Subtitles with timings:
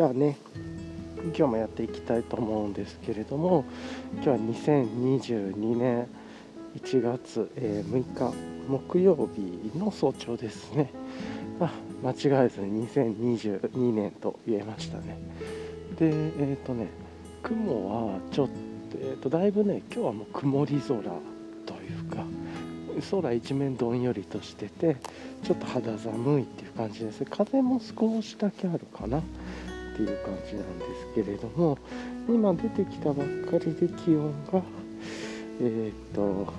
[0.00, 0.38] じゃあね
[1.24, 3.66] 今日もやっていきたいと思うんですけれども
[4.14, 6.08] 今日は2022年
[6.74, 8.34] 1月、えー、6日
[8.66, 10.90] 木曜日の早朝ですね。
[11.60, 11.70] あ
[12.02, 15.18] 間違えずに2022年と言えましたね。
[15.98, 16.86] でえっ、ー、とね
[17.42, 22.24] 雲はちょっと,、えーと、だいぶね今日はもう曇り空というか
[23.10, 24.96] 空一面どんよりとしてて
[25.42, 27.22] ちょっと肌寒いっていう感じです。
[27.26, 29.20] 風も少しだけあるかな。
[29.94, 31.78] っていう感じなんですけれども
[32.28, 34.62] 今出てきたばっかりで気温が
[35.62, 36.52] えっ、と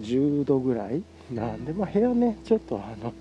[0.00, 3.12] 10度ぐらいなんで、まあ、部屋ねちょっとあの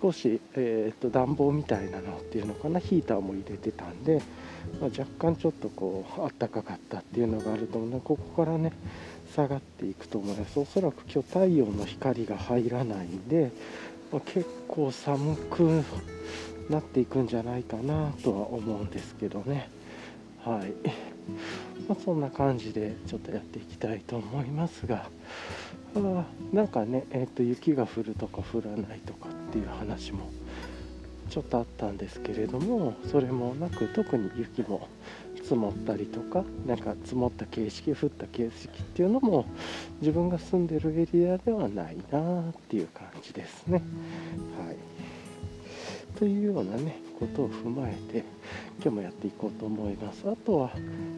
[0.00, 4.22] 少し、えーと、暖房みたいなのっていうのかなヒーターも入れてたんで、
[4.80, 8.72] まあ、若干ちょっとこうあったかかったっていうのがあると思うのでここからね
[9.34, 10.58] 下がっていくと思います。
[10.58, 13.50] おそらく今日太陽の光が入らないんで、
[14.12, 15.82] まあ、結構寒く
[16.68, 19.70] なっていくんじゃないかなとは思うんですけどね。
[20.44, 20.72] はい、
[21.88, 25.08] まあ、そんな感じでちょっとやっていきたいと思いますが。
[25.96, 30.30] あなんかね、えーと、雪が降るとか降らないとかっていう話も
[31.30, 34.88] ちょっとあったんですけれどもそれもなく特に雪も
[35.36, 39.46] 積もったりとかなんか積もった形式降った形式っていうのも
[40.00, 43.82] 自分が住んでるエリアではないなっていう感じですね。
[44.58, 44.97] はい。
[46.18, 48.24] というようなねことを踏まえて
[48.82, 50.28] 今日もやっていこうと思います。
[50.28, 50.70] あとは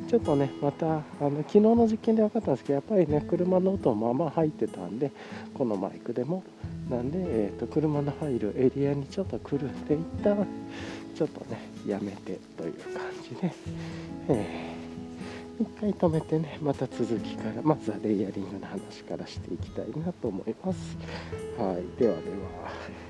[0.09, 5.11] ちょっとねまたあの昨日の実験で分かったんですけどやっぱりね車の音もまあま入ってたんで
[5.55, 6.43] このマイクでも。
[6.91, 10.45] なんで、えーと、車の入るエリアにちょっと来るんで一旦
[11.15, 13.53] ちょっとねやめてという感じで、
[14.29, 20.97] えー、一回止めてねまた続きからまずはレイヤリングの話からしていきたいなと思います。
[21.57, 23.10] はいではでは。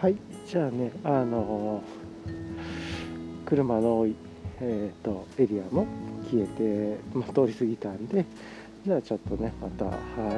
[0.00, 0.16] はい
[0.46, 4.06] じゃあねあのー、車の、
[4.60, 5.88] えーと、エリアも
[6.30, 8.24] 消えて、まあ、通り過ぎたんで
[8.86, 9.86] じゃあちょっとねまた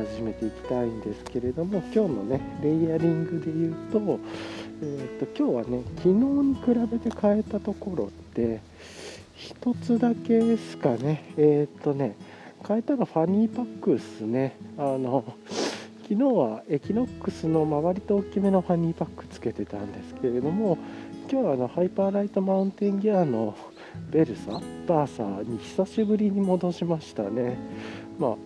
[0.08, 4.18] 始めていきたいんですけれども今日のねレイヤリングで言うと,、
[4.80, 6.60] えーと、今日はね昨日に比
[6.90, 8.62] べて変えたところって
[9.60, 11.34] 1つだけですかね。
[11.36, 12.16] えっ、ー、とね
[12.66, 14.56] 変えたのファニーパックですね。
[14.78, 15.34] あの
[16.10, 20.76] 昨日はエキノックスの周りと大きめのファニーパックつけてたんですけれども
[21.30, 23.56] 今日はあの Hyperlite Mountain Gear の
[24.10, 27.56] ベルサバーサーに久しぶりに戻しましたね。
[28.18, 28.36] ま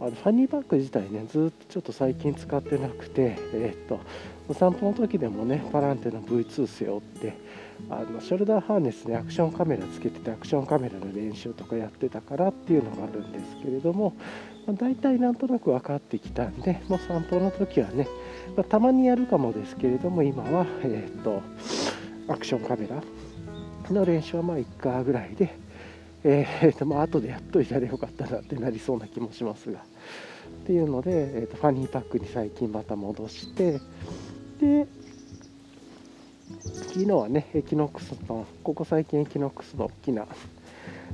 [0.00, 4.00] あのファニーパック自体ねずっとちょっと最近使ってなくてえー、っと
[4.48, 7.34] お散歩の時でもねパランテの V2 背負って
[7.88, 14.12] あのショルダーハーネスにアクションカメラつけててアクションカメラの練習とかやってたからっていうのがあるんですけれども
[14.66, 18.08] まあ、大体なんとなく分かってきたんでもう散歩の時はね、
[18.56, 21.42] まあ、たまにやるかもですけれども今は、えー、っと
[22.28, 23.02] アクションカメラ
[23.92, 25.54] の練習はまあ1回ぐらいで、
[26.24, 29.80] えー、っとまあ後でやっといたらよかったなってなりそうな気もしますが。
[29.80, 33.80] っていうので、えー、っとファニーパックに最近また戻して
[34.60, 34.86] で
[36.72, 40.26] 昨日はねエキノックスのここ最近エキノックスの大きな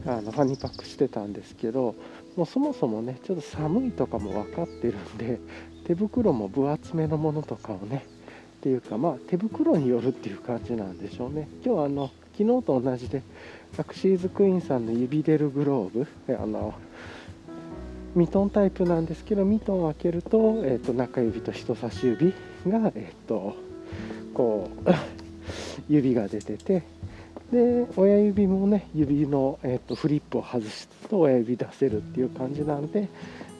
[0.06, 1.94] あのファニーパックしてたんですけど
[2.37, 5.38] もうそもそもねちょっと寒いとかも分かってるんで
[5.84, 8.04] 手袋も分厚めのものとかをね
[8.59, 11.48] っていうかまあ手袋によるっていう感じなんでしょうね。
[11.65, 13.22] 今日はあの昨日と同じで
[13.76, 16.75] Axesquin さんの指出るグローブあの
[18.15, 22.32] ミトンタイプなんですけどミトンを開けると,、えーと、中指と人差し指
[22.66, 23.54] が、えーと
[24.34, 24.91] こう
[25.88, 26.82] 指が出てて
[27.52, 33.08] で親指もね指の、えーと、フリップを外すと親指出せるっていう感じなんで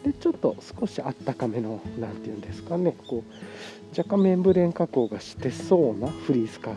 [0.03, 6.75] でちょっと少しあったかめの何て言うんですかねこう若干メンブレン加工がしてそうなフリースか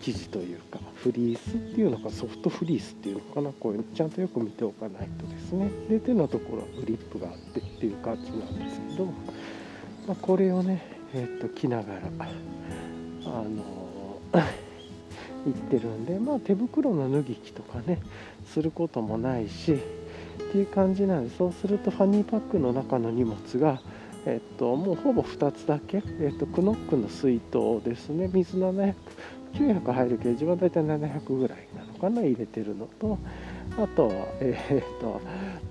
[0.00, 5.68] 生地というかフリースっていうのかソフトフリースっていうのかなこういうのちゃんとよく見ておかないとですね。
[5.90, 9.12] で手のところはフリップがあってっていう感じなんですけど、ま
[10.10, 12.00] あ、これをねえっ、ー、と着ながら
[13.26, 14.62] あの
[15.46, 18.00] 行ってるんでまあ手袋の脱ぎ着とかね
[18.46, 19.78] することもないしっ
[20.52, 23.80] ていう感じなんでそうするとファニーパックの中の荷物が
[24.26, 28.94] えっと、もうほぼ2つだけ、えっと、クノックの水筒ですね、水700、
[29.54, 31.87] 900入るけど、自分は大体700ぐらいな。
[31.98, 33.18] かな、入れてるのと、
[33.76, 35.20] あとは、えー、っと、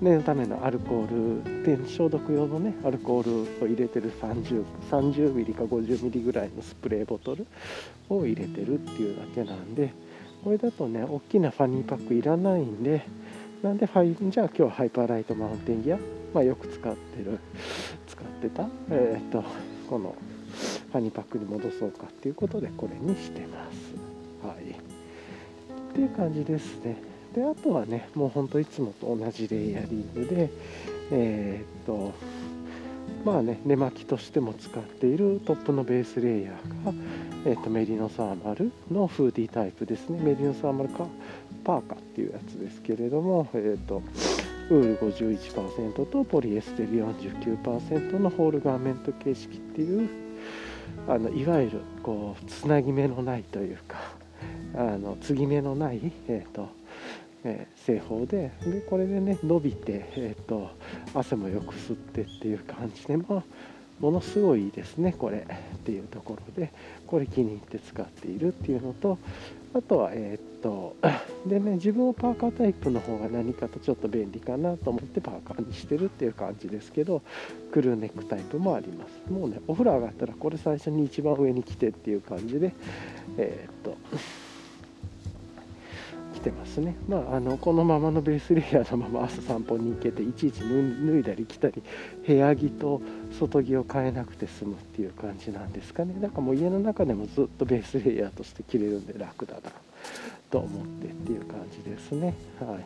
[0.02, 7.46] 念のためのアルコール、で消毒用のね、アルコールを入れてる30、30ミリか50ミリぐらいのスプレーボトル
[8.10, 9.92] を入れてるっていうだけなんで、
[10.44, 13.06] これだとね、大きなファニーパックいらないんで、
[13.64, 15.98] なんでファイ、じゃあ今日は Hyperlite Mountain Gear、
[16.34, 17.40] まあ、よく使ってる、
[18.08, 19.44] 使ってた、えー、っと、
[19.90, 20.16] この
[20.88, 24.48] ファニーパックに戻そうかっていうことでこれにしてます。
[24.48, 24.97] はい。
[25.98, 26.96] っていう感じですね。
[27.34, 30.50] であとはねもうほんといつもと同じレイヤリングで
[31.12, 32.14] えー、っと
[33.26, 36.94] まあね根巻きとしても使っているトップのベースレイヤーが、
[37.46, 40.20] えー、とメリノサーマルのフーディータイプですね。
[40.22, 41.08] メリノサーマルか
[41.64, 44.02] パーカっていうやつですけれども、えーと、
[44.70, 50.10] ウール51%とポリエステル49%のホールガーメント形式っていう
[51.08, 53.98] あのいわゆるこうつなぎ目のないというか
[54.76, 56.70] あの継ぎ目のない、えーと
[57.44, 60.70] えー、製法ででこれでね伸びて、えーと、
[61.14, 63.44] 汗もよく吸ってっていう感じで、まあ、
[64.00, 66.72] ものすごいいいですねこれっていうところで。
[67.08, 69.18] これ気に入って使っているっていうのと
[69.74, 70.96] あとはえー、っ と
[71.46, 77.22] でね自分はパーカータイプの方が何かとちょっと便利かなと思ってパーカーにしてるっていう感じですけど
[77.72, 79.32] クルーネックタイプもあります。
[79.32, 82.74] もうねお風呂上がったらこれ最初に一番上に来てっていう感じで
[83.38, 83.98] えー、っと
[86.48, 91.84] てますね、まあ、あのこのままのベースレイヤーのまま朝散歩に行けていちいち脱いだり着たり
[92.26, 93.02] 部屋着と
[93.38, 96.16] 外着を変えなくて済むっていう感じなんですかね。
[96.22, 99.62] だからもう家の中でもずっとベースレイヤーとして着れるんで楽だな
[100.50, 102.34] と思ってっていう感じですね。
[102.60, 102.86] はい。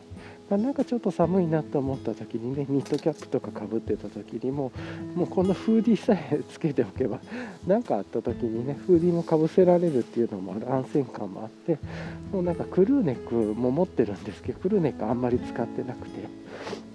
[0.56, 4.72] あ、なんかちょっと寒いなと思った時にねニットキャップとかかぶってた時にも
[5.16, 7.20] もうこのフーディーさえつけておけば
[7.68, 11.78] 何かあった時にねフーディーもかぶせられるっていうのもある安心感もあって
[12.32, 16.28] もうなんかクルーネックも持ってるんですけどクルーネックあんまり使ってなくて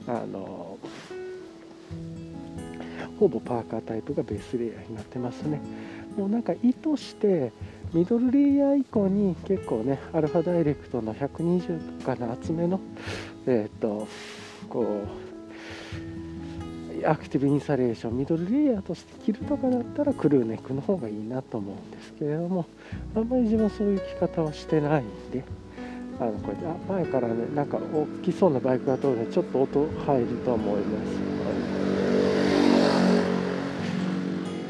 [0.06, 0.78] あの
[3.18, 5.60] ほぼパーカータイプがベースレイヤーになってますね。
[6.16, 7.52] もうなんか意図して
[7.92, 12.80] ミドルレイヤー以降に結構ねアルファダイレクトの120とかの厚めの
[13.46, 14.08] えっ、と
[14.68, 15.26] こう
[17.06, 22.66] アクティブインサレーションミドルレイヤーとして着るとかだったらクルーネックの方がいいなと思うんですけれども
[23.14, 25.44] あんまり自分はそういう着方はしてないんで
[26.18, 31.36] あのこうやって前からねなんか大きそうなバイクが通るのでちょっと音入ると思います。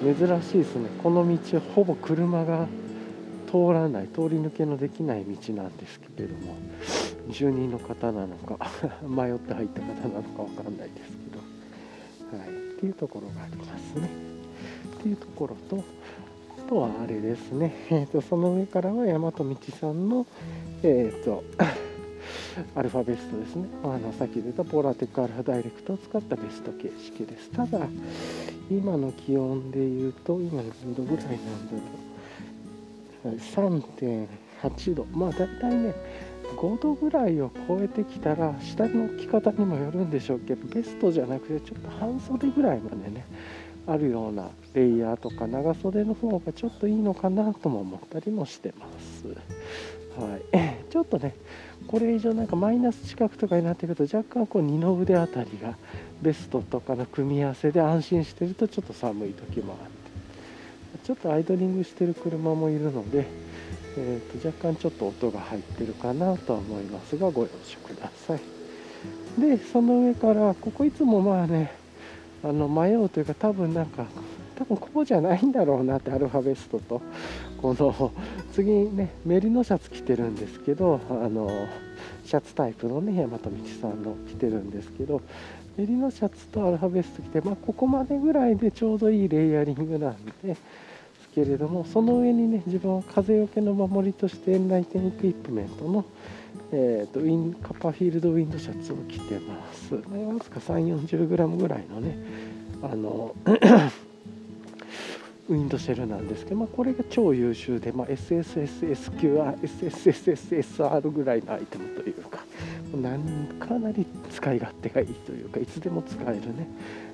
[0.06, 0.88] 珍しいですね。
[1.02, 2.68] この道ほぼ車が
[3.46, 6.54] 通らない通り抜けのできない道なんですけれども
[7.28, 8.58] 住人の方なのか
[9.06, 11.12] 迷って入った方なのか分かんないです
[12.30, 14.10] けど、はい、っていうところがありますね。
[14.98, 15.84] っていうところと
[16.58, 20.26] あとはあれですね、えーと、その上からは大和道さんの、
[20.82, 21.44] えーと、
[22.74, 23.68] アルファベストですね。
[23.84, 27.50] あのさっき出たポーラテックアルファダイレクトを使ったベスト形式です。
[27.50, 27.86] ただ、
[28.70, 32.05] 今の気温で言うと、今何度ぐらいなんだろう。
[33.32, 35.04] 3.8度。
[35.12, 35.94] まあ大体ね、
[36.54, 43.26] 5度ぐらいを超えてきたら下の着方にもよるんでしょうけどベストじゃなくてちょっと半袖ぐらいまでね
[43.86, 49.26] あるようなレイヤーとか長袖の方がちょっといいのかなとも思ったりもしてます。
[50.20, 50.42] はい、
[50.90, 51.34] ちょっとね
[51.86, 55.76] これ以上なんかマイナス近くとかになってくると若干こう二の腕あたりが
[56.22, 59.90] ベストとかの組み合わせで安心してるとちょっと寒い時もあっ
[61.04, 63.26] ちょっとアイドリングしてる車もいるので
[63.98, 68.40] えーと、若干ちょっと音が入ってるかなとは思いますがご容赦ください。
[69.40, 71.72] でその上からここいつもまあね
[72.42, 74.06] あの迷うというか多分なんか
[74.56, 77.02] 多分ここじゃないんだろうなってアルファベストと
[77.60, 78.12] この
[78.52, 81.50] 次ねメリノシャツ着てるんですけどあの
[82.24, 83.50] シャツタイプのね大和道
[83.80, 85.22] さんの着てるんですけど
[85.76, 90.56] メリノシャツとアルファベスト着て、まあ、ここまでぐらいでちょうどいいレイヤリングなんで
[91.36, 96.06] けれどもその上にね自分は風よけの守りとしてエンライテンエクイプメントの、
[96.72, 100.00] えーと、ウィンカッパーフィールドウィンドシャツを着てます、わ
[100.42, 102.16] ずか 340g ぐらいのね
[102.82, 103.34] あの
[105.48, 112.44] ウィンドシェルなんですけど、まあ、これが超優秀で、まあ、SSSSQR、SSSSR ぐらいのアイテムというか、
[113.58, 116.68] かなり使い勝手がいいというか、いつでも使えるね、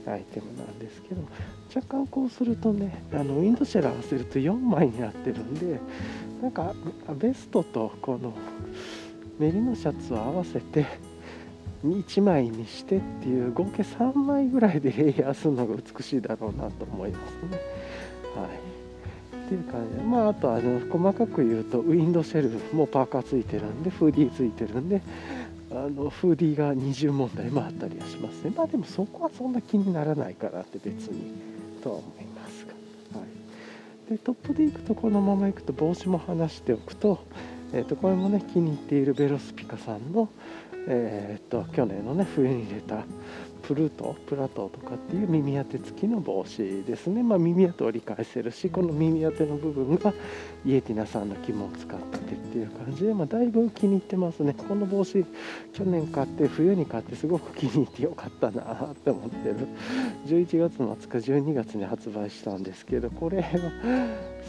[0.07, 1.23] アイテムなんですけど、
[1.75, 5.81] 若干こうするとね、あのウィンドシェル合わせると4枚になってるんで、
[6.43, 6.75] なんか
[7.17, 8.33] ベストとこの
[9.39, 10.87] メリノシャツを合わせて、
[11.85, 17.59] 1枚にしてっていう合計3枚ぐらいでレイヤーするのが美しいだろうなと思いますね。
[18.37, 18.73] はい、
[19.47, 25.03] っていう感じで、まあ、あとあの細かく言うとウィンドシェルもパーカーついてるんでフーディーついてるんで
[25.75, 28.53] あのフーディーが二重問題もあったりはしますね。
[28.55, 31.33] まあでもそこはそんな気にならないかなって別に
[31.83, 33.25] とは思いますが、は
[34.07, 37.25] い、でトップでいくとこのままいくと帽子も離しておくと,、
[37.73, 40.29] えー、とこれもね気に入っているベロスピカさんの、
[40.89, 43.05] えー、と去年のね冬に出た
[43.73, 50.13] フルートプラトーとかっていう耳当て付きの帽子ですね、まあ、耳当てを理解せるしこの耳当ての部分が
[50.67, 54.53] イエティナさんの肝を使ったてっていう感じで、まあ、だいぶ気に入ってますね。
[54.53, 55.25] この帽子
[55.73, 58.63] 去年買って冬に買ってすごく気に入ってよかったな
[58.93, 59.69] って思ってる。
[60.27, 63.43] 11月末か12月に発売したんですけどこれは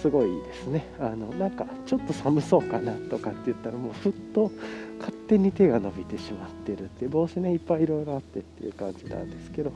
[0.02, 0.86] すごいですね。
[1.00, 4.52] あのなんかちょっと寒そうかなとかって言ったらもうふっと
[5.00, 9.72] 勝手に手が伸びてしまってるって帽子ねいっぱいいろいろあってっていう感じなんですけど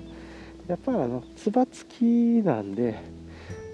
[0.68, 2.04] やっぱりあのつば付き
[2.46, 3.00] なんで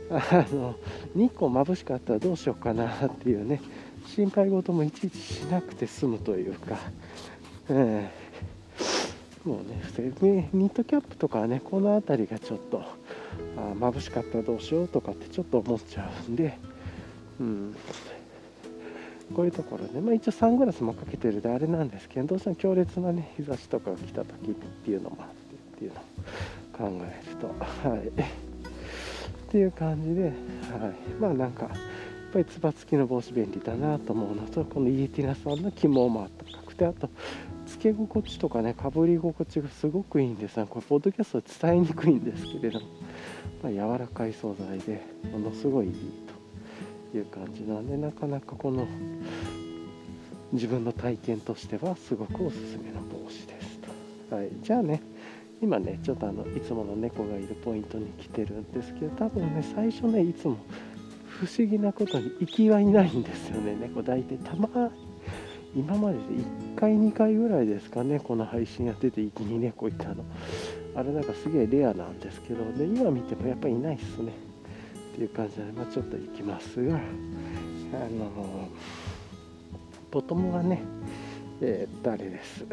[0.09, 0.75] あの
[1.15, 3.62] 日光眩しかったらどうしようかなっていうね
[4.05, 6.77] 心配事もいちいちしなくて済むというか、
[7.69, 12.83] えー、もうねニットキャップとかはねこの辺りがちょっと
[13.57, 16.57] あ眩しかったらどうしようとかってちょっと思っちゃうんで、
[17.39, 17.75] うん、
[19.36, 25.34] こういうところで、まあ、一応サングラスもかけてるであれなんですけどどうしても強烈なね日差しとかが来た時っていうのもあって
[25.75, 28.00] っていうのを考えるとはい。
[28.08, 30.34] っていう感じで、はい、
[31.20, 31.72] まあなんかやっ
[32.34, 36.58] ぱりつば付きの帽子便利だなと思うのとこのイエティナさんの肝もあった。
[36.58, 37.10] かくてあと
[37.68, 40.56] つけ心地とかねかぶり心地がすごくいいんです。
[40.56, 42.88] がこれポッドキャスト伝えにくいんですけれども、
[43.62, 46.23] まあ、柔らかい素材でものすごいいい
[47.13, 48.88] という感じなんでなかなかこの
[50.51, 53.77] 自分の体験としてはすごくおすすめの帽子です
[54.29, 55.00] と、はい、じゃあね
[55.62, 60.58] 今ねちょっとあのいつもの猫がいるポイントに来てるんですけど多分ね最初ねいつも
[61.27, 63.75] 不思議なことに行きはいないんですよね。
[63.79, 64.89] 猫大体たま
[65.75, 70.25] 今までで1回2回ぐらいですかねこの配信やってて一気に猫いたの。
[70.96, 74.52] あれなんかすげえレアなんですけどね今見てもやっぱりいないっすね。
[75.13, 78.70] っていう感じで、まあ、ちょっと行きますがあの
[80.12, 80.82] ボトムはね
[81.62, 82.65] えー、誰です？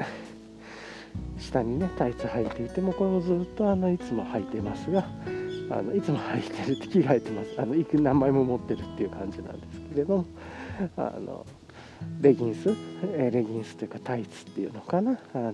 [1.38, 5.06] 下にねタイツ履いていてもこれもずっとあのいつも履いてますが
[5.70, 7.54] あのいつも履いてるって着替えてます。
[7.58, 10.24] あの何枚も持ってるっていう感じなんですけれども
[10.96, 11.46] あの
[12.20, 12.74] レギンス、
[13.14, 15.18] レギンスというかタイツっていうのかな？
[15.34, 15.52] あの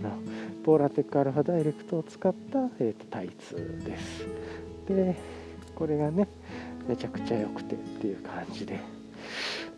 [0.64, 4.26] ポーラテックアルファダイレクトを使った、えーと、タイツです。
[4.88, 5.16] で
[5.74, 6.28] これがね
[6.88, 8.74] めちゃくちゃ良くてっていう感じで。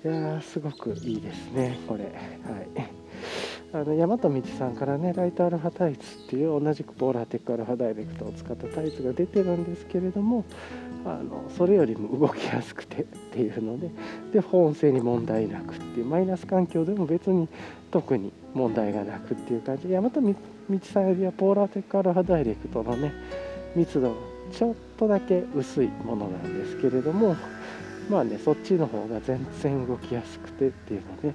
[0.04, 2.04] いやーすごくいいですねこれ。
[2.04, 2.98] はい。
[3.72, 10.44] あの大和道さんからねライトアルファタイツっていう同じくポーラーテックアルファダイレクトを使ったタイツが出てるんですけれども
[11.04, 13.90] あのそれよりも動きやすくてっていうので
[14.32, 17.46] で保温性に問題なくっていうマイナス環境でも別に
[17.90, 19.88] 特に問題がなくっていう感じ。
[19.88, 20.34] で大和道
[20.82, 23.12] さんよりはポーラーテックアルファダイレクトのね
[23.76, 24.16] 密度が
[24.52, 27.36] ちょっとだけ薄いものなんですけれども
[28.08, 31.34] まあねそっちの方が全然動きやすくてっていうので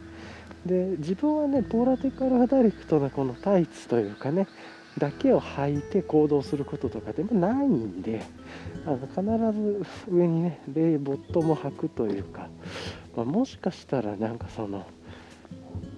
[0.66, 4.48] で自分はねポーラテックアルファダイレクトのこのタイツというかね
[4.98, 8.22] だけを履いて行動することとかでもないんで
[8.86, 9.22] あの必
[9.60, 12.48] ず上にねレイボットも履くというか、
[13.16, 14.86] まあ、もしかしたらなんかその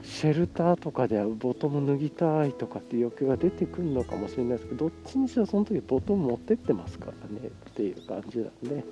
[0.05, 8.83] シェルターとかでボトム脱ぎたいとかっていう欲求が出てくるのかもしれないですけどどっちにしろその時ボトム持ってってますからねっていう感じなんで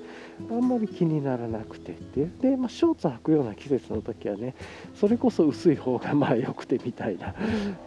[0.49, 1.93] あんまり気にならなくて。
[1.93, 4.55] ってで、まあ、ショーツ履くような季節の時はね
[4.95, 7.33] それこそ薄い方がまあ良くてみたいなっ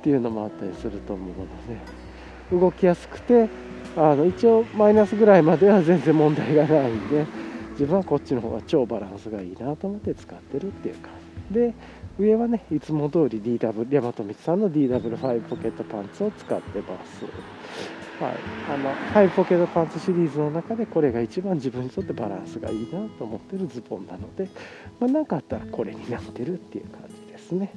[0.03, 3.49] ていうのもあったりすると思うので動きやすくて
[3.97, 7.27] あの一応マイナスぐらいまでは全然問題がないんで
[7.73, 11.13] 自分はこっちの方が超バランスがいいなと思って使ってるっていう感
[11.51, 11.55] じ。
[11.55, 11.75] で
[12.19, 17.25] 上はねいつも通り DW 大和道さんの DW5 ポケットパンツを使ってます。
[18.19, 18.35] はい、
[18.73, 24.49] あの5ポケットパンツシリーズの中でこれが一番自分にとってバランスがいいなと思ってるズボンなので
[25.01, 27.71] 何、まあ、かあったらこれになってるっていう感じですね。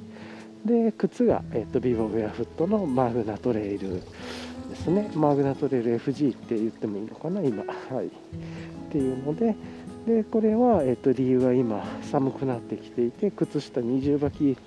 [0.64, 4.02] で靴が、えっと、ビボウェアフットのマグナトレイル
[4.70, 5.10] ですね。
[5.14, 7.62] マグナトレイル FG って言ってもいいのかな今。
[7.64, 8.06] はい。
[8.06, 8.10] っ
[8.90, 9.54] ていうので
[10.06, 14.58] でこれは、えっと、理由は今寒くなってきていて靴下二重履き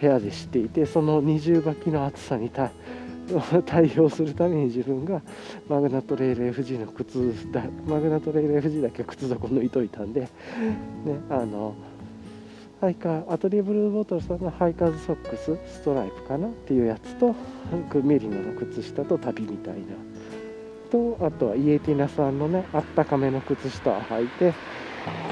[0.00, 2.50] 部屋でしていてその二重履きの暑さに
[3.66, 5.20] 対応するために自分が
[5.68, 10.28] マグナトレイル FG の靴だマグナトレイル FG だけ靴底抜いといたんで、ね、
[11.30, 11.74] あの
[12.80, 17.34] ハイカアトリエブルーボトルさんのハイカーズソックスストライプかなっていうやつと
[18.02, 19.80] メリノの靴下と旅みたいな
[21.16, 24.54] とあとは YETINA さんのねあったかめの靴下を履いて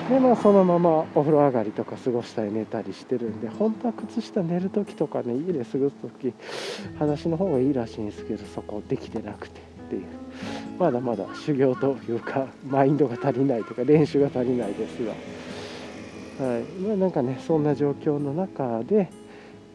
[0.08, 6.34] でまあそのままお風呂上がりとか過ごしたり寝たりしてるんで本当は靴下寝る時とかね家で過ごす時
[6.94, 10.02] 裸足の方がいいらしいんですけどそこできてなくてっていう。
[10.78, 16.62] まだまだ修行というかマインドが足りないとか練習が足りないですが、はい。
[16.62, 19.08] まあ、なんかねそんな状況の中で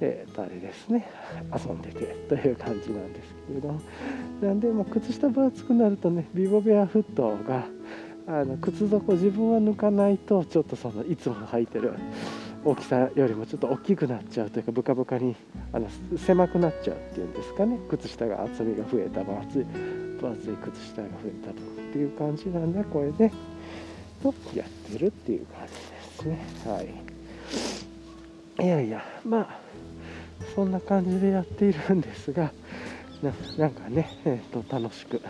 [0.01, 1.10] えー、とあれですね。
[1.53, 3.82] 遊んでてという感じなんですけれども。
[4.41, 7.65] なんで、まあ、靴下分厚くなるとねビボベアフットが
[8.27, 11.94] あの靴底自分は抜かないとちょっとそのいつも履いてる
[12.63, 15.36] 大きさよりもちょっと大きくなっちゃうというかブカブカに
[15.74, 15.88] あの
[16.18, 17.79] 狭くなっちゃうっていうんですかね。
[17.89, 23.32] 靴下が厚みが増えた分厚い分厚い靴下が増えた分っていう感じなんでこれで
[24.22, 25.79] とやってるっていう感じで
[26.12, 26.39] すね。
[26.65, 26.89] はい。
[28.62, 29.60] いやいやまあ
[30.56, 32.51] そんな感じでやっているんですが
[33.58, 35.22] なんかね、えーと、楽しく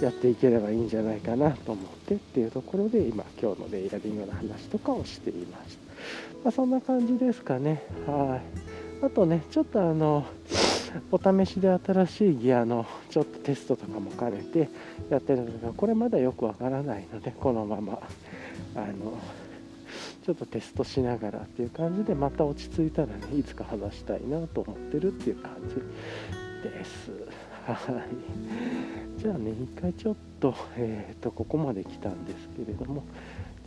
[0.00, 7.82] やっていければいいんじゃないかなと思ってっていうところで今今日のレイヤリングの話とかをしていました、まあ、そんな感じですかね。
[8.06, 8.72] はい。
[9.04, 10.24] あとねちょっとあの
[11.10, 14.68] お試しで新しいギアのちょっとテストとかも兼ねて
[15.10, 17.98] やってるんですがこれまだよくわからないのでこのまま
[18.76, 19.18] あの
[20.24, 25.74] ちょっとテストしながらっていう感じでまた落ち着いたらねいつか話したいなと思ってるっていう感じ
[26.68, 27.10] です。
[27.66, 27.74] は
[29.18, 29.20] い。
[29.20, 33.04] じゃあね一回ちょっと,、えーと、ここまで来たんですけれども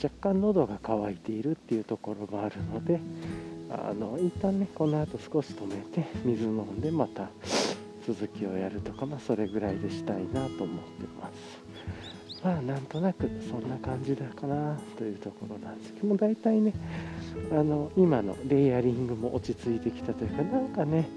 [0.03, 2.99] 若干喉が渇いているっていうところもあるので
[3.69, 7.29] あの一旦ねこの後少し止めて水飲んでまた
[8.05, 11.64] 続きをやるとかまあそれぐらいでしたいなと思ってます。
[12.45, 15.93] まあなんとなくそんな感じだかなというところなんです。
[15.93, 16.73] けども大体ね
[17.51, 21.09] あの今のレイヤリングも落ち着いてきたというかなんかね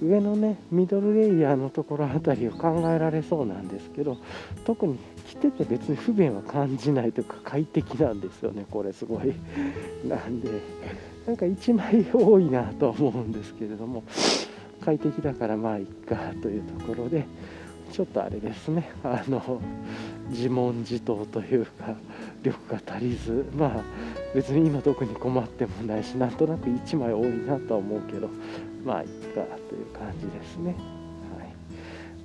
[0.00, 4.18] 上のねミドルレイヤーのところあたりを考えられそうなんですけど
[4.64, 9.34] 特に着てて別に不便は感じないというか快適なんですよねこれすごい。
[10.06, 10.48] なんで
[11.26, 14.04] なんか1枚多いなとは思うんですけれども
[14.84, 17.26] 快適だからまあいっかというところで
[17.98, 18.88] ちょっとあれですね。
[19.02, 19.60] あの
[20.30, 21.96] 自問自答というか
[22.44, 23.44] 力が足りず。
[23.58, 23.82] まあ
[24.36, 28.28] 別に今特に困ってもないしなんとなく1枚多いなとは思うけど
[28.84, 30.76] まあいっかという感じですね。
[31.36, 31.48] はい。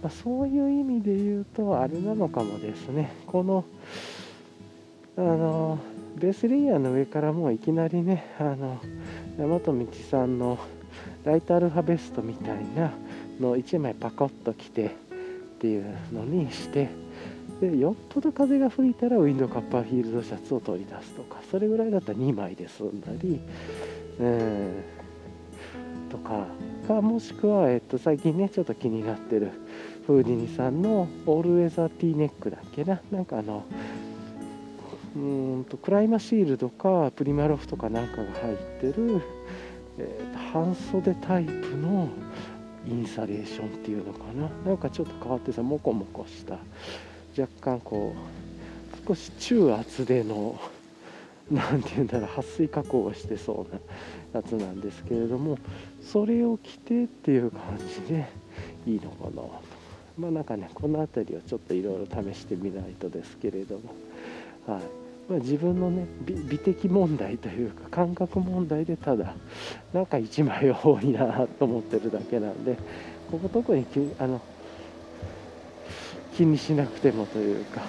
[0.03, 3.12] まあ、そういう意味で言うとあれなのかもですね。
[3.26, 3.65] この
[5.17, 5.80] あの
[6.17, 8.78] ベースレイヤーの上からもういきなりねあの
[9.39, 10.60] 大和道さんの
[11.24, 12.91] ライトアルファベストみたいな
[13.39, 15.02] の1枚パコッと着て
[15.63, 16.89] っていうのにして
[17.62, 23.39] でよっぽど風が吹いたらウィンドカッパーフィールドシャツを取り出すとかそれぐらいだったら2枚で済んだり、
[24.19, 24.84] うん
[26.10, 26.45] とか
[26.86, 29.52] かもしくは、えっと、最近ねちょっと気になってる
[30.06, 33.02] フーディニさんのオールウェザーティーネックだっけな？
[33.10, 33.63] なんかあの
[35.15, 39.21] うんとクライマシールドかプリマロフとかなんかが入ってる、
[39.97, 42.10] えー、半袖タイプの
[42.88, 44.50] インサレーションっていうのかな。
[44.65, 46.58] なんかちょっと変わってさモコモコした。
[47.39, 50.60] 若干こう少し中圧での
[51.52, 53.80] 何て言うんだろう撥水加工をしてそうな
[54.39, 55.58] やつなんですけれども
[56.02, 58.28] それを着てっていう感じで
[58.86, 59.62] いいのかなと。
[60.17, 63.93] まあなんかねこの辺りをちょっといろいろ試してみないとですけれども。
[64.67, 65.03] はい。
[65.30, 69.34] まあ、自分のね美的問題というか感覚問題でただ
[69.94, 72.78] なんか1枚多いなと思ってるだけなんで
[73.32, 73.86] ここ特に
[74.20, 74.42] あの
[76.36, 77.82] 気にしなくてもというか、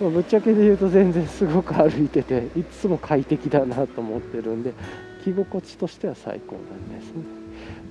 [0.00, 4.72] まあ、ぶっちゃけで言うと全然すごく歩いてていつも快適だなと思ってるんで
[5.22, 6.60] 着心地としては最高な
[6.96, 7.22] んですね。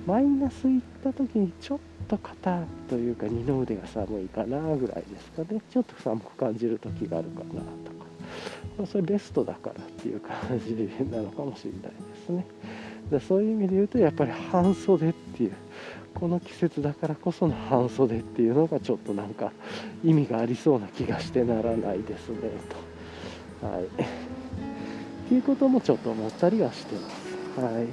[0.06, 7.64] マイナス行った時にちょっと肩というか二の腕が寒いかなぐらいですかねちょっと寒く感じる時があるかなとか、
[8.78, 10.74] まあ、それベストだからっていう感じ
[11.10, 11.90] なのかもしれないで
[12.26, 12.46] すね
[13.10, 15.52] でそういう意味で言うとやっぱり半袖っていう
[16.14, 19.52] この季節だからこその半袖っていうのがちょっとなんか
[20.04, 22.38] 意味がありそうな気がしてならないですね
[23.60, 23.66] と。
[23.66, 23.84] はい。
[23.84, 23.88] っ
[25.28, 27.60] ていうこともちょっと思ったりはしてます。
[27.60, 27.86] はい。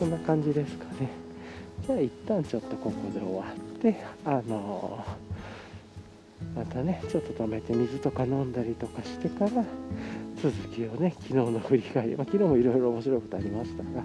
[0.00, 1.25] こんな感じですかね。
[1.86, 5.04] じゃあ一旦ちょっとここで終わって、あの、
[6.54, 9.64] またね、ちょっと止めて水とか飲んだりとかしてから、
[10.42, 14.02] 続きをね昨日の振り返り、まあ、昨日もいろいろ面白いことありましたが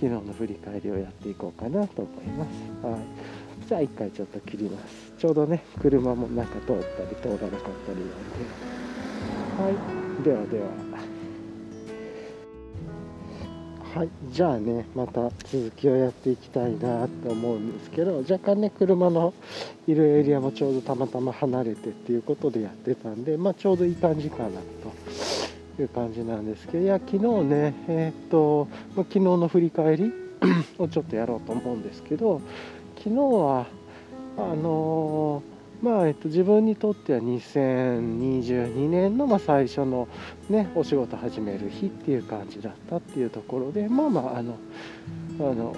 [0.00, 2.46] 昨日の振り返りをやっていこうかなと思いま
[2.82, 3.00] す、はい、
[3.66, 5.12] じゃあ一回ちょっと切ります。
[5.18, 8.74] ちょうどね車もなんか通ったり通らなかったりなんで。
[9.56, 10.22] はい。
[10.22, 11.13] ではでは。
[13.94, 19.32] はいじゃあねまた続きをやっていきたいなと思うんですけど若干ね車の
[19.86, 24.48] いるエリアもちょうどたまたま離れてっていうことでやってたんでまあちょうどいい感じかな
[25.76, 30.12] という感じなんですけどいや昨日ねえー、っと、ま、昨日の振り返り
[30.78, 32.40] をちょっとやろうと思うんですけど
[32.96, 33.66] 昨日は
[34.36, 35.53] あのー、
[35.84, 40.08] まあえっと、自分にとっては2022年のまあ最初の、
[40.48, 44.56] ね、お仕事始める日っていう感じだったっていうところでまあまああの
[45.40, 45.76] あの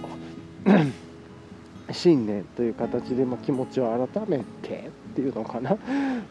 [1.90, 5.77] 新年という形で、ま気持ちを改めてっていうのかな、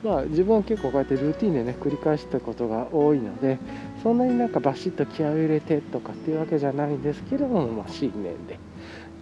[0.03, 3.57] まあ、自分は結構こうやってルーティンでね繰り返したことが多いので
[4.03, 8.57] そんなになんかバシッと気合を入れてとかっていうわけじゃないんですけれども、まあ、新年で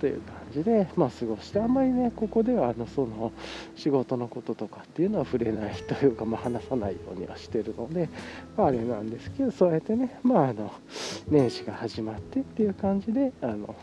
[0.03, 3.31] という感じで、まあ、過ごしてあんまりねここではあのその
[3.77, 8.09] 仕事のこととかっていうのは触れないというか、まあ、話さないようにはしてるので、
[8.57, 10.73] まあ、あれなんですけどそうやってね、まあ、あの
[11.29, 13.73] 年始が始まってっていう感じであの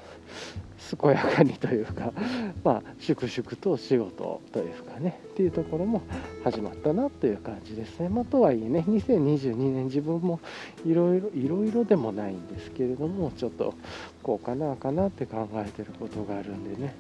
[0.96, 2.12] 健やかにというか、
[2.64, 6.02] まあ、粛々と仕事というかねっていうところも
[6.44, 8.08] 始まったなという感じですね。
[8.08, 10.40] まあ、とはいえね2022年自分も
[10.84, 13.74] いろいろいろいろでもないんですけれどもちょっと
[14.22, 16.94] こうかなあかなって考えてることがあるんでね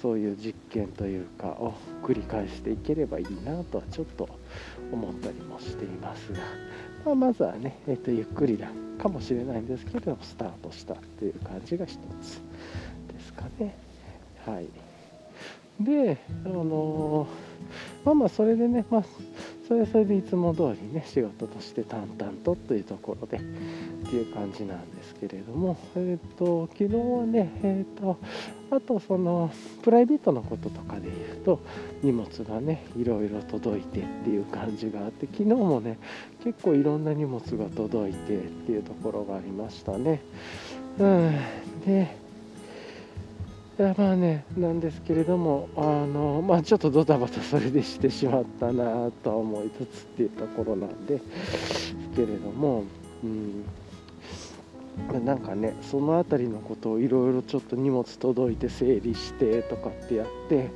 [0.00, 4.28] そういう実験というかを繰り返していければいいなとはちょっと
[4.92, 6.38] 思ったりもしていますが、
[7.04, 8.68] まあ、まずはね、えー、とゆっくりだ
[8.98, 12.40] かもしれないんですけれどもスタートしたっていう感じが一つ。
[13.36, 13.74] かね。
[14.44, 14.66] はい、
[15.80, 17.26] で、あの
[18.04, 19.04] まあまあそれでね、まあ、
[19.66, 23.40] それはそれでいつも通りね仕事として淡々とというところでっ
[24.08, 28.16] ていう感じなんですけれども、えーと、昨日はね、えーと、
[28.70, 29.50] あとその
[29.82, 31.60] プライベートのこととかで言うと
[32.02, 35.98] 荷物がねいろいろ届いてっていう感じがあって昨日もね
[36.44, 40.22] 結構いろんな荷物が届いてっていうところがありましたね。
[40.98, 41.36] うん、
[41.84, 42.25] で
[43.78, 52.84] まあねなんですけれどもあのまあちょっとドタバタそれでしてしまったなとは思いつつっていうところなんですけれども
[53.22, 53.64] うん。
[55.24, 60.70] なんかねその辺りのことをいろいろちょっと荷物届いて整理してとかってやって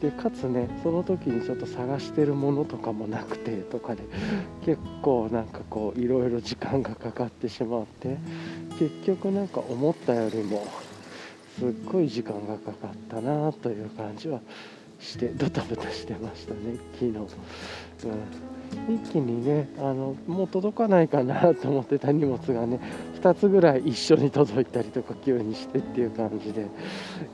[0.00, 4.04] でかつねその時にちょっと探してるものとかもなくてとかで
[4.64, 8.18] 結構なんかこういろいろ時間がかかってしまって
[8.78, 10.64] 結局なんか思ったよりも
[11.58, 14.40] すっごい時間がかかったなという感じは
[14.98, 22.80] してドタバタしてましたね昨日、うん、一気にねあのもう届かないかなと思ってた荷物がね
[23.20, 26.66] 2つぐらい一緒に届いたりとか急にしてっていう感じで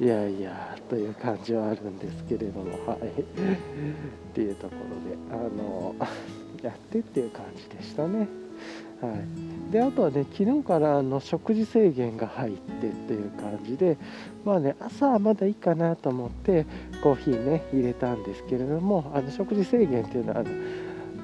[0.00, 3.08] いやいやという感じはあるんですけれどもはい。
[3.08, 5.94] っていうところであの
[6.62, 8.28] やってっていう感じでしたね。
[9.02, 9.12] は
[9.68, 13.98] い、であとはね昨日からあの食事制限が入ってっていう感じで
[14.44, 16.66] まあね朝はまだいいかなと思って
[17.02, 20.50] コーヒーね入れたんですけれどもあの食事制限っていうのはあの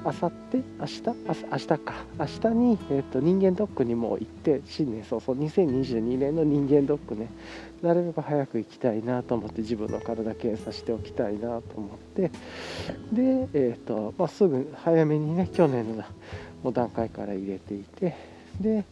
[0.05, 1.03] あさって明日
[1.51, 1.77] 明日か。
[2.17, 7.27] 明日に、えーと、人間ドックにも行って新年早々2022年の人間ドックね
[7.81, 12.31] なるべく早く行きたいなと思って自分の体検査しておきたいなと思って。
[13.11, 16.03] で、えーとまあ、すぐ早めにね去年の
[16.63, 18.15] もう段階から入れていて
[18.59, 18.85] で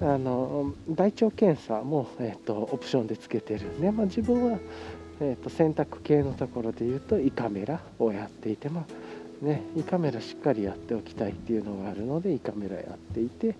[0.00, 4.58] あの大腸検査も、えーと、オプションでつけてるんで、まあ、自分は、
[5.20, 8.84] えーと、選択系のところで言うと胃カメラをやっていて、ま
[9.42, 13.54] あね、胃カメラしっかりやっておきたいっていうのがあるので胃カメラやっていて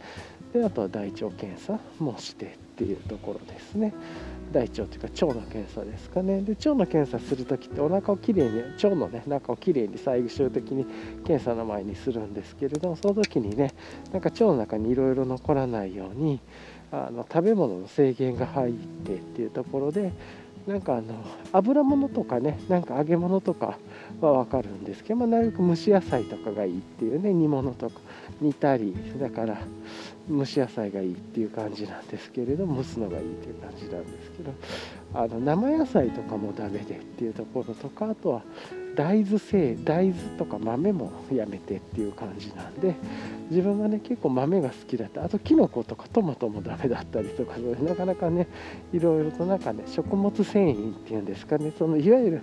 [0.52, 3.92] であとは大腸検査もしてっていうところですね。
[4.52, 6.42] 大腸というか腸の検査ですかね。
[6.42, 10.84] で腸の検査する時ってお腹をきれいに腸のね中をきれいに最終的に
[11.24, 13.72] 検査の前にするんですけれどもその時にね
[14.12, 16.40] なんか腸の中にいろいろ残らないように
[16.92, 20.12] あの食べ物の制限が入ってっていうところで
[20.66, 23.78] なんかあの油物とかねなんか揚げ物とか
[24.20, 27.98] は分かるんですけど、まあ、なるべく蒸し野菜とかがいいっていうね煮物とか
[28.40, 29.58] 煮たりだから
[30.28, 34.52] 蒸し野菜がいいっていう感じなんですけれど蒸すのがいいっていう感じなんですけど
[35.14, 38.42] あの生野菜とかもダメでっていうところとかあとは
[38.94, 42.94] 大豆製大豆とか豆もやめてっていう感じなんで
[43.50, 45.24] 自分がね結構豆が好きだった。
[45.24, 48.46] あとキノコとかトマトもダメだったりとかそなかなかね
[48.92, 51.72] いろいろとなんかね食物繊維っていうんですかね。
[51.78, 52.42] そのいわゆる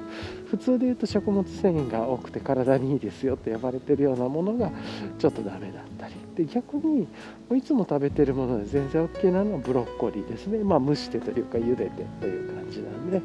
[0.49, 4.71] 普通で言うと食物繊維が多くて体にいいですよって呼ばれてるようなものが
[5.17, 6.13] ちょっとダメだったり。
[6.35, 7.07] で逆に
[7.53, 10.59] いつも食べてるもので全然 OK なのはブロッコリーですね。
[10.59, 13.21] まあ蒸してというか茹でてという感じなんで、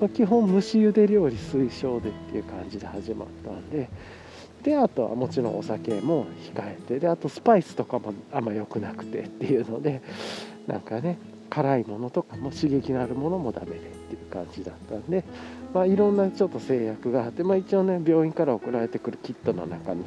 [0.00, 3.88] まあ、基本蒸し茹で料理推奨でっていう感じで始まったんで
[4.62, 10.02] であとはもちろんお酒も控えてであとスパイスとかもあんま良くなくてっていうので
[10.66, 15.24] なんかね辛いものとかも刺激のあるものもダメでっていう感じだったんで、
[15.72, 20.04] まあ、いろんなちょっと制約があって、まあ、一応ね病院から送られてくるキットの中に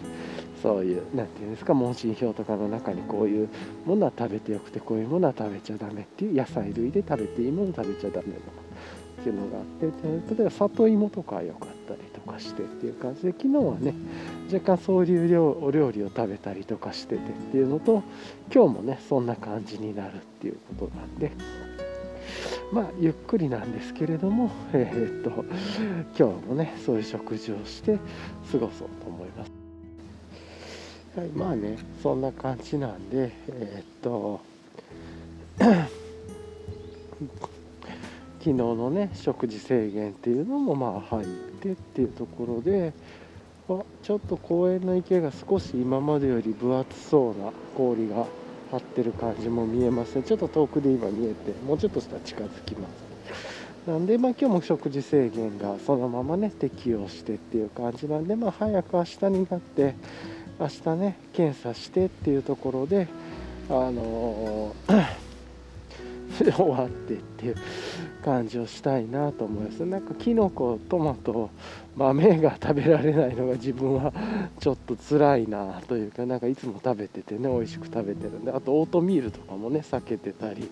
[0.61, 3.49] そういう何て言うんですか問診票とかの中にこういう
[3.85, 8.68] ものは食べてよくてこういうものは食べちゃダメっていう野菜類で食べていいもの食べちゃダメなの
[9.29, 9.85] っていうのがあって
[10.35, 13.93] 例えば里芋とかは良かったりとかしてっていう感じで昨日はね
[14.51, 18.03] 若干そういうお料理を食べたりとかしててっていうのと
[18.53, 21.31] 今日もねそんな感じになるっていうことなんで
[22.71, 25.43] まあゆっくりなんですけれども、 えー、っと
[26.17, 27.97] 今日もねそういう食事をして
[28.51, 29.51] 過ごそうと思います。
[31.17, 34.39] はい、まあねそんな感じなんでえー、っと
[38.39, 42.93] 昨日のね食事制限っていうのもまあ入ってっていうところで
[43.69, 48.25] あちょっと公園の池が少し今までより分厚そうな氷が
[48.71, 50.23] 張ってる感じも見えますね。
[50.23, 53.89] ちょっと遠くで今見えてもうちょっとしたら近づきます。
[53.89, 59.95] なんでまあ今日も食事制限がそのままね適用してっていう感じなんでまあ早く明日になって
[60.59, 63.07] 明日ね検査してっていうところで
[63.69, 65.28] あのー
[66.55, 67.55] 終わってっていう
[68.23, 69.85] 感じをしたいなと思います。
[69.85, 71.49] なんかきのこトマト
[71.95, 74.13] 豆が食べられないのが自分は
[74.59, 80.69] ちょっと辛いなというかなんかいつも食べててね美味しく食べてるんであとオートミールとかもね避けてたり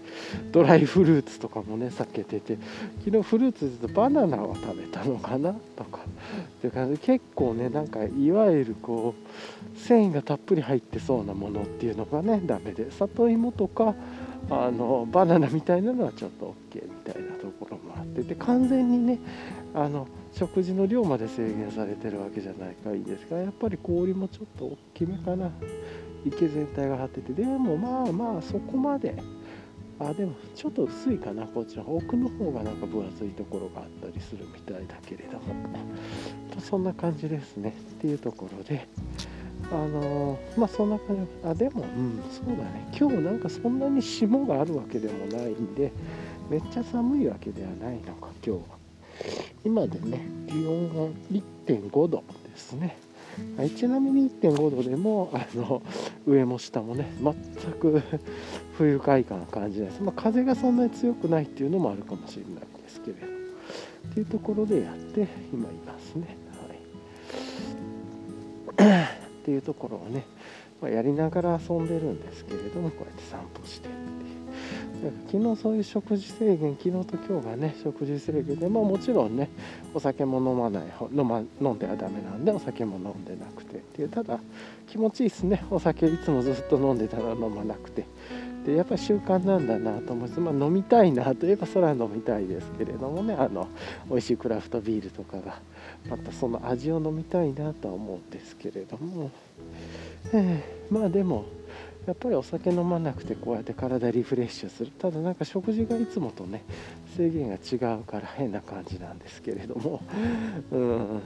[0.51, 2.57] ドライフルーツとかもね避けてて
[3.03, 7.01] 昨日フルーツでとバナナは食べたのかなとかっていう感じ。
[7.01, 13.95] で結構ねなんかいわゆるこう繊維がたっぷり入ってそうなものっていうのがねダメで里芋とか
[14.49, 19.19] あのバナナみたいなのはちょっと OK みたいなところもあってて完全にね
[19.73, 25.51] あの食事の量まで制限されてるわけじゃないかいいですがやっぱり氷もちょっと大きめかな。
[26.25, 27.33] 池全体が張ってて。
[27.33, 29.15] でもまあまあそこまで。
[29.99, 31.45] あでもちょっと薄いかな。
[31.47, 35.43] こっちの奥の方がなんか分厚いところがあったりするみたいだけれども。
[36.59, 37.69] そんな感じですね。
[37.69, 38.87] っていうところで。
[39.71, 41.21] あのー、まあそんな感じ。
[41.47, 42.21] あでもうん。
[42.31, 42.87] そうだね。
[42.97, 45.91] 今日なんかそんなに霜があるわけでもないんで
[46.49, 48.77] めっちゃ寒いわけではないのか今日は。
[49.65, 52.97] 今でね気温が1.5度ですね。
[53.55, 55.83] はい、ちなみに1.5度でもあの
[56.25, 57.35] 上も下もね全
[57.73, 58.01] く
[58.77, 63.27] 不愉快感感じないです、まあ、風がそんなに強くないっていうのもあるかもしれないですけれど
[64.09, 66.35] っていうところでやって今いますね。
[68.77, 69.16] はい
[69.47, 70.25] っていうところをね、
[70.81, 73.95] まあ、やりながら遊んでるんですけれどもこうやって散歩してって
[75.05, 75.13] いう。
[75.31, 79.47] 昨日そういう食事制限昨日と今日がね食事制限で、まあ、もちろんね
[79.93, 80.83] お酒も飲まない
[81.13, 84.09] 飲,、ま、飲んではダメなんでお酒も飲んでなくてっていう。
[84.09, 84.37] ただ
[84.85, 85.63] 気持ちいいっすね。
[85.71, 88.05] お酒いつもずっと飲んでたら飲まなくて。
[88.67, 93.33] でやっぱり習慣なんだなと思います、まあ、飲みたいなといえばそれは飲みたいですけれどもね。
[93.33, 93.69] あの
[94.09, 95.59] 美味しいクラフトビールとかが
[96.09, 99.31] またその味を飲みたいなとは思うんですけれども、
[100.33, 101.45] えー、まあでも
[102.05, 104.91] やっぱりお酒飲まなくてこうやって体リフレッシュする。
[104.91, 106.63] ただなんか食事がいつもとね
[107.15, 110.01] 制限が違うから変な感じなんですけれども。
[110.71, 111.21] うん。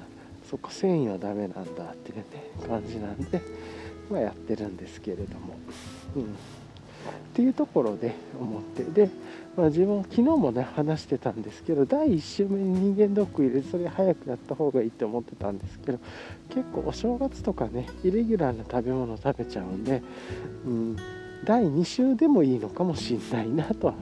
[0.49, 2.23] そっか繊維はダメなんだっていうね
[2.67, 3.41] 感じなんで、
[4.09, 5.57] まあ、やってるんですけれども、
[6.17, 6.35] うん、
[7.09, 9.09] っていうところで思ってで
[9.55, 15.99] まあ、自分昨日もね話してたんですけど第1週目に人間ドック入れてそれ早くやった方がいいって思ってたんですけど
[16.49, 20.01] 結構お正月とかねイレギュラーな食べ物食べちゃうんで、
[20.65, 20.95] うん、
[21.43, 23.93] 第2週でもいいのかもしんないなとは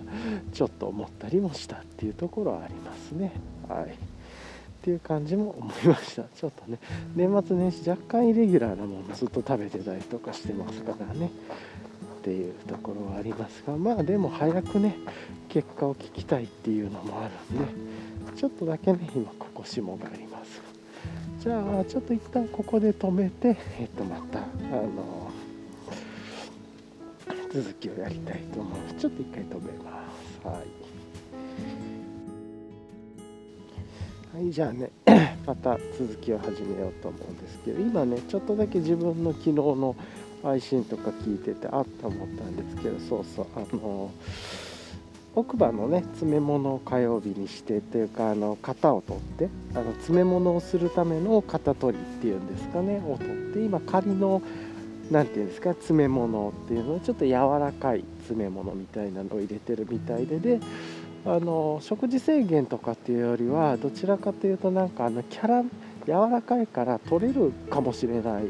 [0.53, 3.31] ちょっと思ったりもしたっていうところはありますね。
[3.67, 3.85] はい。
[3.85, 6.23] っていう感じも思いました。
[6.23, 6.79] ちょっとね
[7.15, 11.31] 年末年始若干イレギュラーなものずっと食べてたりとかしてますからね。
[12.19, 14.97] っていうところはありますがまあでも早くね
[15.47, 20.61] 結果を聞きたいっていうのもあるんでちょっとだけね今ここ霜があります。
[21.39, 25.31] じゃあちょっと一旦ここで止めてえっとまたあの
[27.53, 28.95] 続きをやりたいと思います。
[28.95, 30.03] ちょっと一回止めま
[30.43, 30.47] す。
[30.47, 30.55] はい。
[34.35, 34.91] はいじゃあね
[35.45, 39.95] また続きを始めようと思うんですけど今ねちょっとだけ自分の昨日の
[40.43, 44.11] 配信とか聞いててあっと思ったんですけどそうそうあの
[45.35, 54.41] 奥歯のね詰め物を火曜日にしてというかあの型を取ってあの詰め物をするための型取りっていうんですかねを取って今仮の
[55.11, 60.59] 何て言うんですか詰め物っていうのをちょっと柔らかい詰め物みたいなのを入れてるみたいでで
[61.25, 65.63] あの食事制限とかっていうよりはどちらかというとなんかあのキャラ
[66.05, 68.45] 柔らかいから取れるかもしれない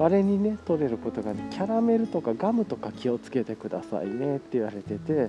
[0.00, 5.28] 稀にね取れることが、ね、キャラメルとかガムとか気をつけてくださいねって言われてて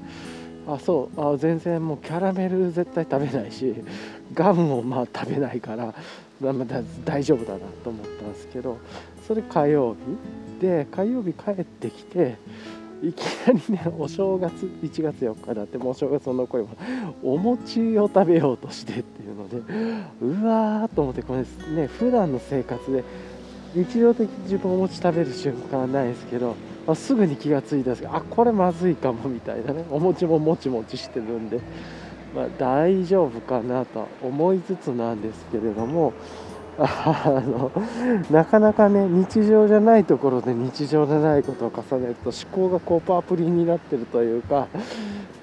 [0.66, 3.76] あそうあ全然もうキャラメル絶対食べないし
[4.34, 5.94] ガムもまあ食べないから
[7.04, 8.78] 大丈夫だなと思ったんですけど
[9.28, 9.96] それ火曜
[10.60, 12.38] 日で火曜日帰ってきて
[13.04, 14.54] いきなりねお正月
[14.84, 16.70] 1月4日だってもうお正月の残りも
[17.24, 19.58] お餅を食べようとしてっていうので
[20.22, 21.40] うわーと思ってこれ
[21.76, 23.04] ね普段の生活で
[23.74, 26.56] 日常的に自分お餅食べる瞬間はないですけど
[26.88, 29.86] あすぐに気がついたんですけどあこれまずいかもみたいなね。
[29.90, 31.60] お餅ももちもちしてるんで、
[32.36, 36.14] まあ、大丈夫かなと思いつつなんですけれども
[36.78, 37.72] あの
[38.32, 44.68] なかなかね日常じゃないところで日常じゃないことを重ねると思考がこうパープリになってるというか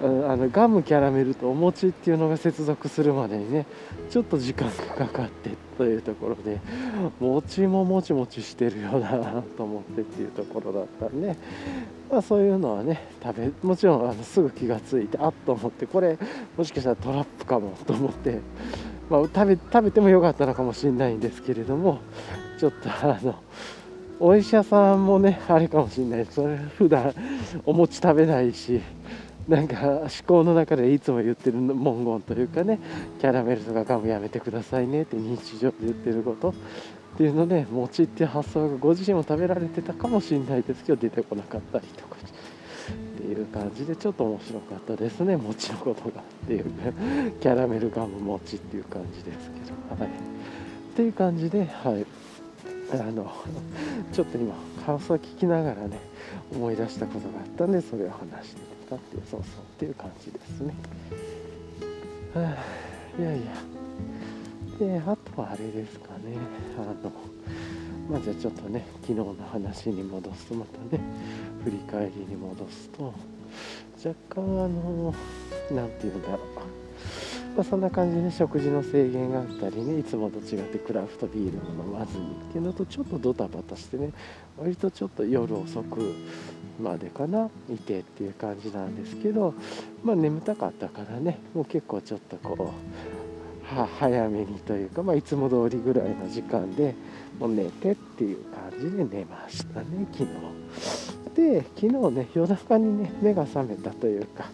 [0.01, 3.67] あのガムキャラメルとお餅っていうのが接続するまでにね
[4.11, 6.61] ちょっと時間がかかってというところで
[7.21, 11.37] 餅ももちもちしてるようだなと思ってっていうところだったんで、
[12.11, 16.17] まあ、そういうのはね食べもちろんあのすぐ気がついてあっと思ってこれ
[16.57, 18.41] もしかしたらトラップかもと思って。
[19.11, 22.01] まあ、食べ食べてもよかったのかもしれないんですけれども
[22.59, 23.37] ちょっとあの
[24.21, 27.14] お医者さんもねあれかもしれないそれ普段
[27.64, 28.81] お餅食べないし
[29.47, 32.79] なんか思考の中でいつも言ってる文言というかね
[33.18, 36.55] キャラメルとかガムやめてくださいねって日常で言ってることっ
[37.16, 42.18] ていうので餅っていう発想がご自身も食べられてたかもしれないですけど出てこなかったりとか。
[42.92, 46.20] っていう感じでちょっと面白かったですね餅のことが。
[46.20, 46.64] っていう
[47.40, 49.61] キャラメルガム餅っていう感じですけ
[49.96, 50.03] ど。
[50.03, 50.11] はい。
[50.11, 52.07] っていう感じではい。
[52.90, 53.31] あの
[54.12, 54.55] ちょっと今
[54.87, 55.98] 感想聞きながらね
[56.51, 60.74] 思い出したことがあったんでそれを話してたっていうそうそうっていう感じですね。
[62.35, 62.57] は
[63.18, 63.53] あいやいや。
[64.79, 66.37] であとはあれですかね。
[66.79, 67.12] あの
[68.11, 71.03] まあじゃあちょっとね昨日の話に戻すとまたね
[71.64, 73.14] 振り返りに戻すと
[74.05, 75.14] 若干あの
[75.71, 76.38] 何て言うんだろう。
[77.57, 84.11] まあ、そんな感じで食事の制限があったりねいつもと違ってクラフトビールも飲まずにっていうのとちょっとドタバタしてね
[84.57, 86.14] 割とちょっと夜遅く
[86.81, 89.55] までかないてっていう感じなんですけど
[90.05, 96.94] まあ眠たかったからねもう結構ちょっとこう早めにというか、まあ、いつも通りぐらいの時間で
[97.38, 100.59] もう寝てっていう感じで寝ましたね昨日。
[101.35, 104.51] で昨日ね夜中にね目が覚めたというか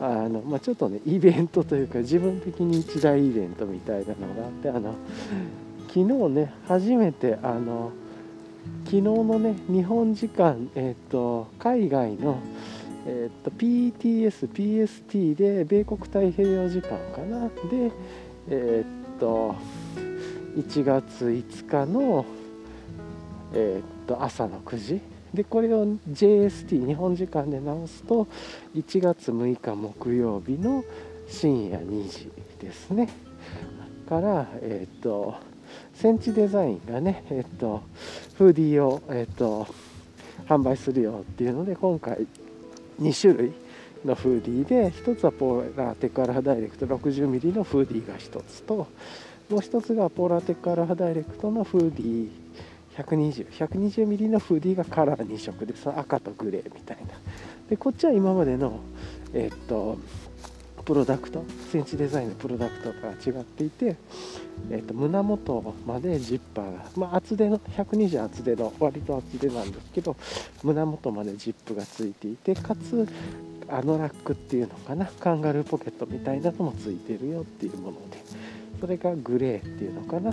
[0.00, 4.94] あの、まあ、ちょっとねイベントというか自分的に一大イベントみたいなのがあってあの
[5.88, 7.92] 昨日ね初めてあの
[8.84, 12.38] 昨日のね日本時間、えーと、海外の、
[13.06, 17.48] えーと、PTS、PST で米国太平洋時間かな。
[17.70, 17.90] で、
[18.48, 19.56] えっ、と
[20.56, 22.24] 1月5日の、
[23.52, 25.00] えっ、と朝の9時。
[25.34, 28.26] でこれを JST 日本時間で直すと
[28.74, 30.82] 1月6日木曜日の
[31.28, 33.08] 深夜2時ですね。
[34.08, 35.34] からえっ、と
[35.92, 37.82] センチデザインがねえっ、と
[38.38, 39.66] フーディーをえっ、と
[40.48, 42.26] 販売するよっていうので今回
[43.00, 43.52] 2種類
[44.04, 48.86] のフーディーで1つはポーラーテクアルファダイレクト 60mm のフーディーが1つと
[49.48, 52.30] もう1つがポーラーテックアルファダイレクトのフーディー。
[52.96, 57.12] 120,120mm のフーディーがカラー2色でその赤とグレーみたいな。
[57.68, 58.80] でこっちは今までの
[59.34, 59.98] え、っと
[60.84, 63.96] プロダクトセンチデザインのプロダクトとは違っていて、
[64.70, 70.14] えー、と胸元までジッパーが、まあ、厚手の120厚手の割と厚手なんですけど
[70.62, 73.08] 胸元までジップがついていてかつ
[73.68, 78.55] あのラックっていうのかなカンガルーポケットみたいなのもついてるよっていうもので。
[78.80, 80.32] それがグレーっていうのかな？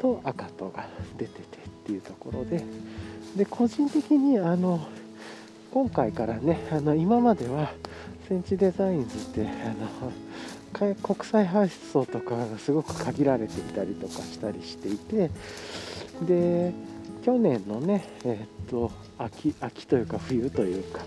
[0.00, 2.64] と赤とが出ててっていうところで。
[3.36, 4.86] で個人的にあの
[5.72, 7.72] 今回からねあの今までは
[8.28, 15.30] センチデザインズってあの国際配送とかがすごく限られていたりとかしたりしていて。
[16.26, 16.72] で
[17.24, 21.02] 去年のねえっ、と秋秋というか冬というか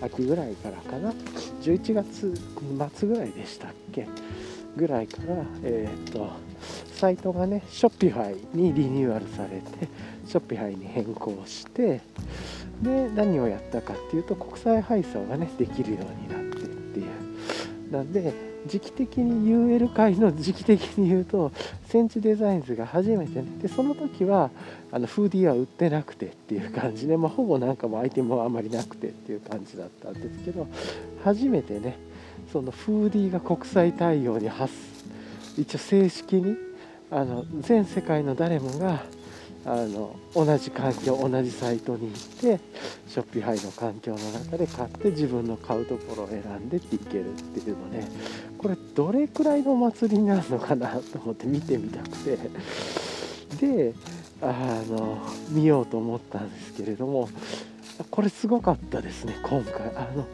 [0.00, 1.12] 秋ぐらいからかな
[1.62, 2.34] ？11月
[2.96, 4.06] 末ぐらいでしたっけ？
[4.76, 6.30] ぐらいから、えーと、
[6.94, 9.88] サイトがね Shopify にリニューアルされて
[10.26, 12.00] Shopify に変更して
[12.82, 17.06] で何をやったかっていうと国際配送がねできるようになってっていう。
[17.92, 21.50] なんで時期的に UL 界の時期的に言うと
[21.86, 24.50] Senchi Designs が初めてねでその時は
[24.92, 30.66] あのフーディーは売ってなくてっていう感じで、まあ、ほぼなんかもアイテムはあまりなくてっていう感じだったんですけど
[31.24, 31.98] 初めてね
[32.52, 34.72] そのフーディーが国際対応に発
[35.56, 36.56] 一応正式に
[37.10, 39.02] あの全世界の誰もが
[39.66, 42.60] あの同じ環境同じサイトに行って
[43.08, 48.04] ショッピファイの環境の中で買って自分の買うところを選んでっていけるっていうので
[48.56, 52.38] これどれくらいのお祭りになるのかなと思って見てみたくて。
[53.60, 53.94] で
[54.42, 55.18] あの
[55.50, 57.28] 見ようと思ったんですけれども
[58.10, 59.74] これすごかったですね今回。
[59.96, 60.26] あの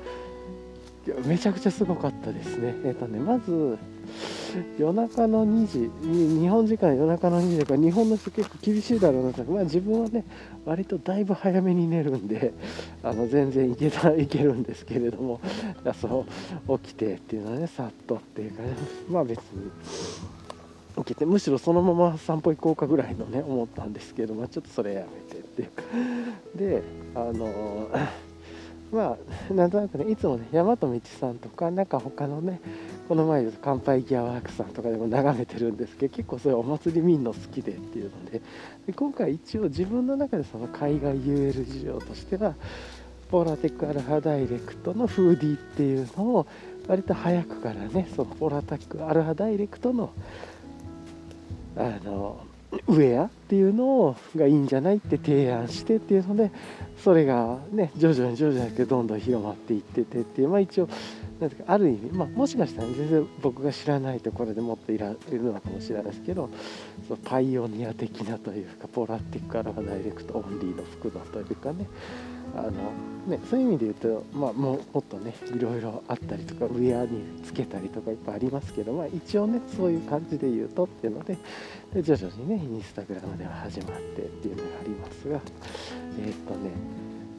[1.25, 2.75] めちゃくちゃすごかったですね。
[2.85, 3.79] えっ、とねまず
[4.79, 9.45] 夜中の2時日本時間夜中の2時だから日本の人結構厳しいだろうなと。
[9.45, 10.25] まあ自分はね
[10.65, 12.53] 割とだいぶ早めに寝るんで
[13.03, 15.41] あの全然いけたいけるんですけれども。
[16.01, 16.27] そ
[16.67, 18.71] う起きてっていうのはねさっとっていうかね
[19.09, 19.71] まあ別に
[21.05, 25.69] 起きてむしろそのまま散歩行こうかぐらいのね思ったんですけど、まあ、ちょっとそれやめてっていう。
[25.69, 25.83] か
[26.55, 26.83] で
[27.15, 27.91] あの
[28.93, 29.17] ま
[29.51, 32.61] あなんとなくねいつもね大和道さんとかなんか他のね
[33.09, 38.41] この前乾杯ギアワークさんとかでも眺めてるんですけど結構そういうお祭り見んの好きでっていうので
[38.87, 42.55] で今回一応自分の中でその海外 UL 事情としては
[43.31, 46.47] ポーラテックアルファダイレクトのフーディーっていうのを
[46.87, 50.13] 割と早くからねそのポーラテックアルファダイレクトの
[51.77, 52.46] あの
[52.89, 56.51] ウェアっていうのがいいんじゃないって提案してっていうので
[57.03, 60.89] それがね徐々に徐々にどんどん広まっていっててっていうまあ一応
[61.41, 66.49] なんかある意味、まあ、もしかしたら全然僕が知らないところでもっといられるのかもしれないですけど
[67.07, 71.87] そのパイオニア的なというかポラティックアラファダイレクトオンリーの服だというかね。
[72.55, 72.71] あの
[73.27, 81.37] ねそういう意味で言うと、まあ、ももっとねいろいろあったりとかウェアにつけたりとかいっぱいありますけど、まあ、一応ねそういう感じで言うとっていうので
[81.93, 85.41] で徐々にねインスタグラムでは始まってっていうのがありますが
[86.19, 86.71] えー、っとね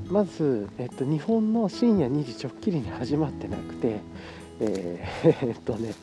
[0.09, 3.99] まず、えっと、日本の深夜2時ちょっきりに始まってなくて、
[4.59, 5.93] えー、 えっとね、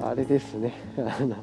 [0.00, 1.36] あれですねあの、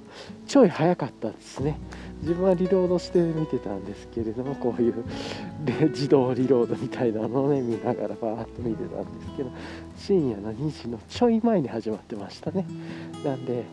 [0.48, 1.78] ちょい早かったですね。
[2.22, 5.04] 自分はリロードして見てたんですけれども、こういう
[5.90, 9.50] 自動リロードみたいなのをね、見ながらバーッと見てたんですけど、
[9.98, 12.66] 深夜の2時のちょい前に始まってましたね。
[13.26, 13.66] なんで、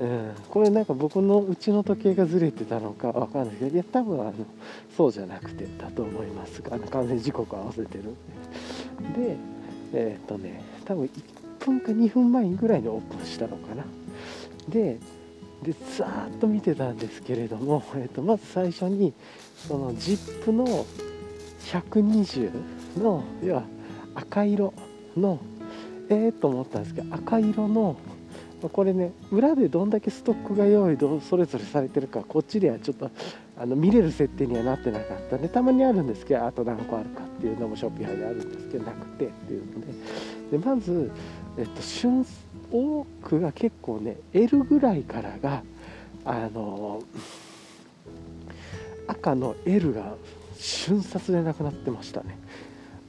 [0.00, 3.56] うん、これなんか僕のうちの時計がずれてたのかわかんない。
[3.56, 4.32] けどいや多分あの
[4.96, 8.14] そうじゃなくてだと思いますが完全に時刻合わせてる。
[9.16, 9.36] でで
[9.92, 11.10] えっ、とね多分1
[11.64, 13.84] 分か2分前ぐらいにオープンしたのかな。
[14.68, 14.98] で
[15.62, 19.12] でざーっと見てたんですけれども、えー、とまず最初に
[19.66, 20.86] その ZIP の
[21.64, 22.52] 120
[23.02, 23.64] の要は
[24.14, 24.72] 赤色
[25.16, 25.40] の
[26.10, 27.96] ええー、と思ったんですけど赤色の
[28.66, 33.10] これね裏でどんだけストックが用意それぞれされてるかこっちではちょっと
[33.56, 39.86] あの見れる設定にはなってなかったんでたまにあるんですけどあと何個あるかっていうのもショッピファイであるんですけどなくてっていうので。
[40.50, 41.10] でまず、
[41.58, 42.24] えっと、旬
[42.72, 45.62] 多くが結構ね L ぐらいからが
[46.24, 47.02] あの
[49.06, 50.14] 赤の L が
[50.58, 52.36] 瞬殺でなくなってましたね。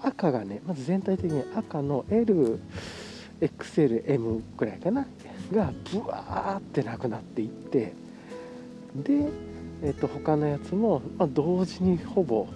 [0.01, 5.05] 赤がねまず全体的に赤の LXLM ぐらいかな。
[5.53, 7.93] がブワーってなくなっていって
[8.95, 9.29] で、
[9.83, 12.47] えっと、他のやつも、まあ、同時にほぼ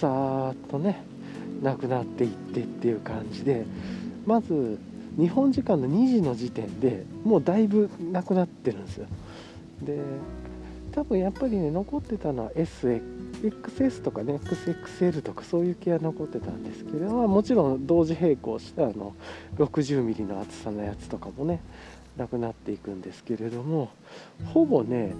[0.00, 1.04] さーっとね
[1.62, 3.64] なくなっていってっていう感じで
[4.26, 4.78] まず
[5.18, 9.06] 日本時間の2時の時点でもうだいぶなくなってるんですよ。
[9.82, 9.98] で
[10.92, 19.14] 多分やっぱりね残ってたのは SXS とかね XXL とかそういう系は残ってたんですけど、もちろん同時並行したあの
[19.56, 21.60] 60mm の厚さのやつとかもね
[22.16, 23.90] なくなっていくんですけれども
[24.52, 25.14] ほぼね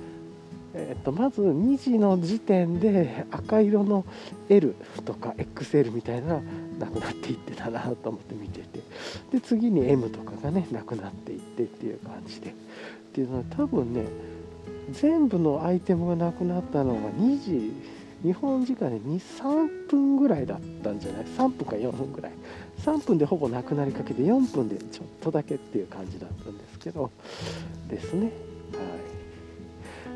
[0.74, 4.07] えー、とまず2時の時点で赤色の
[4.49, 4.74] L
[5.05, 6.40] とか XL みたいな
[6.78, 8.80] なくなっていってたなと思って見てて
[9.30, 12.55] で次に M とかがねなくなっていってっていう感じで。
[13.12, 14.07] っていうのは多分ね
[14.90, 17.72] 全部のアイテムがなくなったのが2時
[18.22, 22.32] 日本時間で23分ぐらいだったんじゃない？3分か4分ぐらい。
[22.85, 27.11] 3分でほぼなくなりかけて4分でちょっとだけっていう感じだったんですけど
[27.89, 28.22] ですね。
[28.22, 28.30] はい。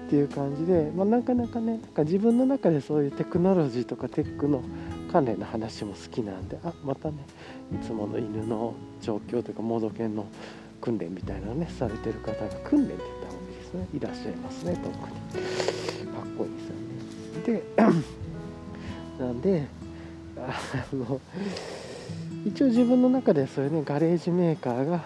[0.07, 4.63] っていう感じで、まあ、なかなかねなんか自分の中でそういうテクノロジーとかテックの
[5.11, 7.17] 関連の話も好きなんであまたね
[7.75, 10.27] いつもの犬の状況というか盲導犬の
[10.81, 12.37] 訓練みたいなのねされてる方が
[12.69, 13.89] 訓練って言った方がいいですね。
[13.95, 14.97] いらっしゃいますね特に。
[14.97, 17.61] かっこいいですよね。
[17.61, 17.65] で
[19.19, 19.67] なんで
[20.37, 21.21] あの
[22.47, 25.05] 一応自分の中でそういうねガレージメーカーが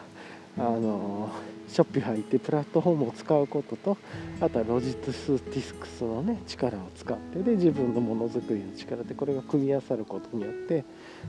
[0.59, 1.30] あの
[1.68, 3.97] Shopify ってプラットフォームを使うことと
[4.43, 10.82] あとはロジスティクスのね力を使ってで自分のものづくりの力でこれが組み合わさることによってっ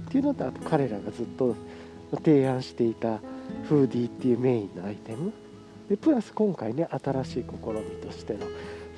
[0.09, 1.55] ていうのとあと彼らがずっと
[2.17, 3.19] 提案していた
[3.69, 5.31] フーディーっていうメインのアイテム。
[5.87, 7.45] でプラス今回ね新しい試み
[8.01, 8.39] としての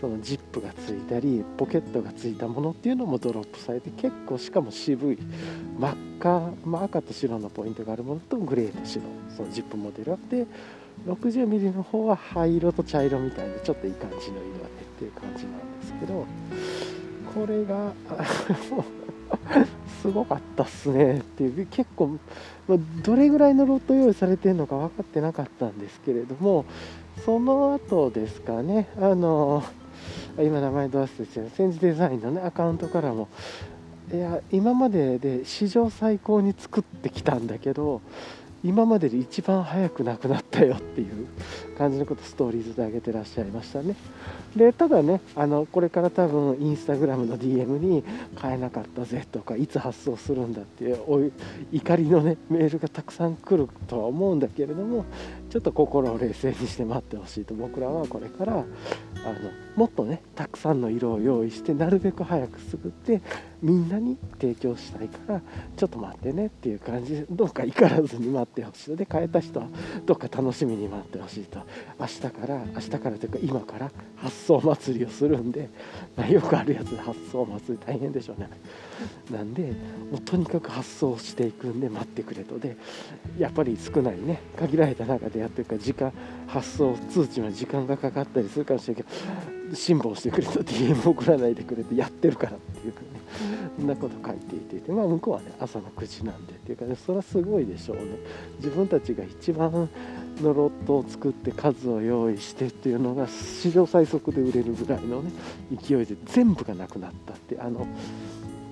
[0.04, 5.18] そのジップがついたりポケットがついたものっていうのもドロップされて結構しかも渋い。
[5.80, 9.02] 真っ赤、ま、赤と白のポイントがあるものとグレーと白
[9.38, 10.46] そのジップモデルあって
[11.08, 16.26] 60mm の方は灰色と茶色みたいなちょっといい感じの色当てっていう感じなんですけど
[17.34, 17.94] これが
[20.02, 22.20] すごかったっすねっていう結構
[23.04, 26.66] どれぐらいのロット用意されてるのか分かってなかったんですけれども
[27.24, 29.64] その後ですかねあの
[30.40, 31.52] 今名前どうしてる？
[31.56, 33.28] 戦時デザインのねアカウントからも。
[34.12, 38.02] いや今までで史上最高に作ってきたんだけど
[38.64, 41.28] 今までで一番早くなくなったよっていう
[41.78, 43.96] 感じのことストーリーズで上げてらっしゃいましたね。
[44.56, 48.04] でただねあのこれから多分インスタグラムの DM に
[48.36, 51.32] 買えなかったぜとかいつ発送するんだっていう
[51.72, 55.06] 怒りのねメールがたくさん来るとは思うんだけれども
[55.54, 58.66] ちょっと心を冷静にして待ってほしいと僕らはこれからあの
[59.76, 63.22] もっとねたくさんの色を用意してなるべく早く作って
[63.62, 65.42] みんなに提供したいから
[65.78, 69.68] ちょっと待ってねっていう感じでどうか怒らずに待ってほしいので変えた人は
[70.08, 71.60] どっか楽しみに待ってほしいと。
[72.00, 75.70] 明日から明日からというか今から発送祭りをするんで、
[76.16, 78.50] まあ、よくあるやつで発送祭り大変でしょうね。
[79.32, 79.64] なんで
[80.12, 82.60] もうとにかく発送していくんで待ってくれと。
[82.60, 82.78] で
[83.38, 84.42] やっぱり少ないね。
[84.58, 86.12] 限られた中でやってるから時間
[86.48, 90.62] 発送通知の時間がかかったりするかもしれないけど辛抱してくれと。
[90.62, 93.08] DM 送らないでくれてやってるからっていうかね。
[93.78, 94.92] そんなこと書いていて。
[94.92, 96.96] まあ向こうはね朝の9時なんでっていうかね。
[96.96, 98.04] それはすごいでしょうね。
[98.58, 99.72] 自分たちが一番
[100.42, 105.32] のロットを作って数を用意してっていうのが史上最速で売れるぐらいのね
[105.82, 107.60] 勢いで全部がなくなったって。
[107.60, 107.88] あの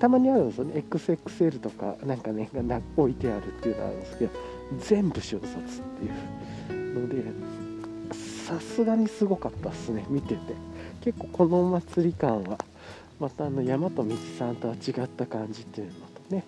[0.02, 4.30] たまにあるんですよね XXL とかなんかねが置いてあるっていうのがあるんですけど
[4.80, 5.82] 全部瞬殺っ
[6.68, 7.22] ていうので
[8.44, 10.72] さすがにすごかったっすね見てて。
[11.02, 12.58] 結構このお祭り感は
[13.18, 14.04] またあの大和道
[14.38, 15.92] さんとは違った感じっていうの
[16.28, 16.44] とね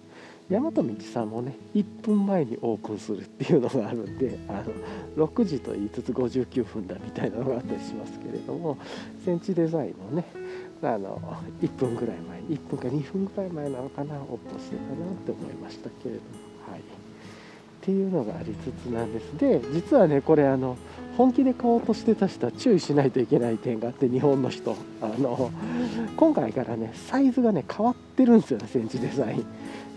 [0.49, 4.63] 大和道さんもね1分前にオープンするっていうのがあるんであ
[5.17, 8.79] の6時と言いつつ59分だみたいなのがあったりしますけれども
[9.25, 10.25] センチデザインのね
[10.93, 11.19] あの
[11.63, 16.73] 1分ぐらい前1分か2分ぐらい前なのかなオープンしてたなって思いましたけれども。
[16.73, 16.81] はい。
[16.81, 19.37] っていうのがありつつなんです。
[19.39, 20.79] で実はねこれあの
[21.19, 24.75] 本気で買おうとしてた人は注意しないといけない点があって日本の人。
[25.03, 25.51] あの
[26.17, 29.45] 今回からねサイズがね変わってるんですよねセンチデザイン。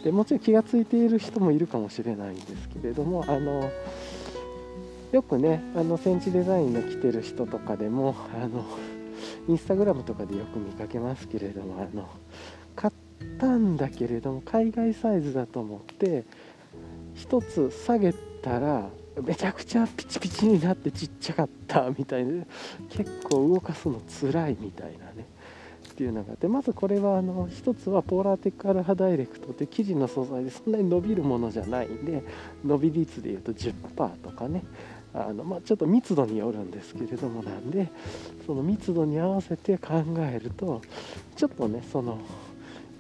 [0.04, 3.70] でもちろん気が付いている人もいるかもしれないんですけれどもあの
[5.12, 8.66] よくねあのセンチデザインの着てる人とかでもあの
[9.48, 12.10] インスタグラムとかでよく見かけますけれどもあの
[12.76, 16.24] 買ったんだけれども海外サイズだと思って
[17.16, 18.90] 1つ下げたら
[19.22, 22.46] めちゃくちゃピチピチになってちっちゃかったみたいな
[22.90, 25.26] 結構動かすの辛いみたいなね。
[25.92, 32.22] っていうのがあってまずこれはあの一つはポーラーテックアルファダイレクトって生地の素材でそんなに伸びるものじゃないんで
[32.64, 33.74] 伸び率でいうと10%
[34.18, 34.64] とかね。
[35.14, 37.90] あの、まあ、ちょっと密度によるんですけれどもなんで
[38.46, 40.82] その密度に合わせて考えると
[41.36, 42.20] ちょっとねその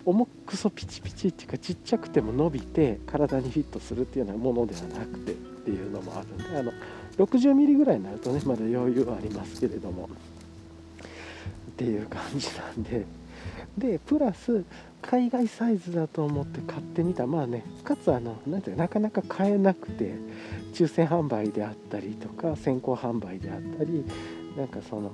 [0.05, 6.71] 重くそピチピチっていうかちっちゃくても伸びて体にフィットするっていうようなものではなくてっていうのもあるんであの
[7.17, 10.09] 60mm ぐらいになるとねまだ余裕はありますけれども。
[11.67, 13.05] っていう感じなんで
[13.77, 14.63] でプラス
[15.01, 17.27] 海外サイズだと思って買ってみた。
[17.27, 20.15] まあねかつあのなんていうなかなか買えなくて
[20.73, 24.05] 抽選販売であったりとか先行販売であったり
[24.57, 25.11] なんかその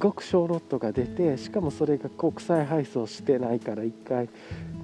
[0.00, 4.28] 極小ロットが出てしかもそれが国際配送してないから1回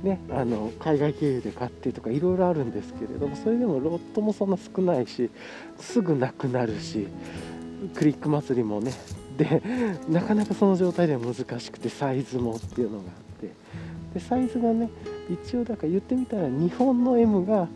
[0.03, 5.31] ねあの海外経由で買ってとかいろいろあるんですけれどもそれでもロットもそんな少ないし
[5.79, 7.09] すぐなくなるし
[7.95, 8.93] クリック祭りもね
[9.37, 9.63] で
[10.09, 13.51] なかなかその状態では難しくてサイズもっていうのがあって。
[14.15, 14.89] でサイズがね
[15.29, 17.69] 一応だから言ってみたら日本の M が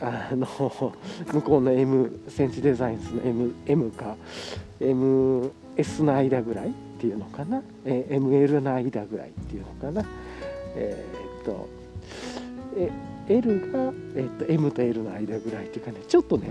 [0.00, 0.46] あの
[1.32, 4.16] 向こうの M センチデザインズの M, M か
[4.80, 10.06] MS の間ぐらいっていうのかな、え ML の間ぐらいっていうのかな？
[10.76, 11.68] えー、っと
[12.76, 12.90] え
[13.28, 16.50] L が、え、っと M と L の間ぐらいっていうかねちょっとね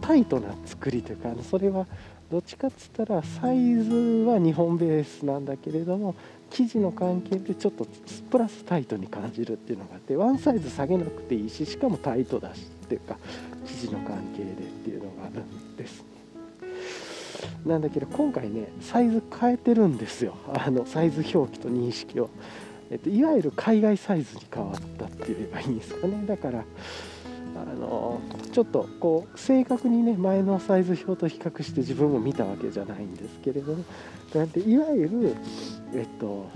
[0.00, 1.86] タイトな作りというかそれは
[2.32, 3.94] どっちかっつったらサイズ
[4.26, 6.14] は日本ベースなんだけれども
[6.48, 7.86] 生地の関係でちょっと
[8.30, 13.18] プラスタイトに感じるっていうのがあってワンサイズ下げなくていいししかもタイトだしっていうか
[13.66, 16.06] 生地の関係でっていうのがあるんですね。
[17.66, 20.34] なんだけど今回ねサイズ変えてるんですよ。
[20.54, 22.30] あのサイズ表記と認識を、
[22.90, 26.24] えっと、いわゆる海外サイズに変わったって言えばいいんですかね。
[26.26, 26.64] だから
[27.56, 28.20] あの
[28.52, 33.84] ちょっとこう正確にね前のサイズ表と比較して自分も見たわけじゃないんですけれども。
[34.34, 35.36] なんでいわゆる
[35.94, 36.50] えっと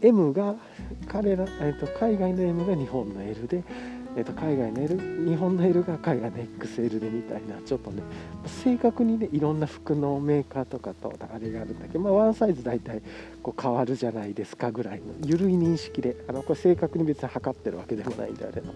[0.00, 0.56] M が
[1.06, 3.62] 彼ら、えっと、海外の M が日本の L で
[4.16, 8.02] えー、と海外の L 日本の L が海外の XL でみたいなちょっとね
[8.46, 13.00] 正確にねいろんな服のメーカーとかとあれがあるんだけど、まあ、ワンサイズ大体
[13.42, 18.74] こう変わるじゃないですかぐらいの緩い認識であのこれ正確に別に測ってるわけでもないんであれの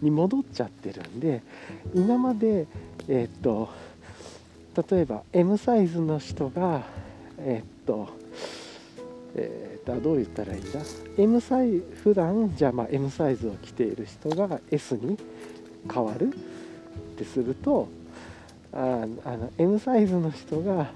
[0.00, 1.42] に戻っちゃってるんで
[1.94, 2.66] 今まで
[3.08, 3.68] えっ、と
[4.90, 6.82] 例えば M サイズの人が
[7.38, 8.08] えっ、と
[9.34, 10.80] えー、どう言ったらいいんだ
[11.16, 15.18] ？M サイ普段じゃあまあ M サイズを着ている人が S に
[15.92, 16.30] 変わるっ
[17.16, 17.88] てすると
[18.72, 20.90] ああの M サイズの人が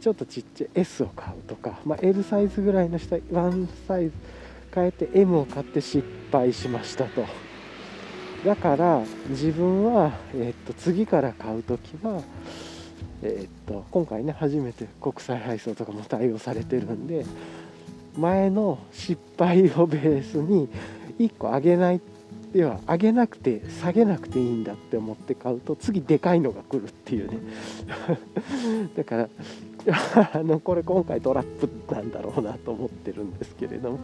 [0.00, 4.12] ちょっとちっちゃい S を買うとか、まあ、L サイズぐらいの人は1サイズ
[4.74, 7.26] 変えて M を買って失敗しましたと。
[8.44, 12.22] だから自分は、え、っと次から買う時は
[13.22, 17.26] え、っと今回ね初めて国際配送とかも対応されてるんで
[18.16, 20.68] 前の失敗をベースに
[21.18, 22.00] 1個上げない
[22.52, 27.38] では上げなくて下げなくていいんだって思って買うと次でかいのが来るっていうね。
[28.96, 29.28] だから
[30.34, 33.98] あのこれ今回トラップなんだろうなと思ってるんですけれども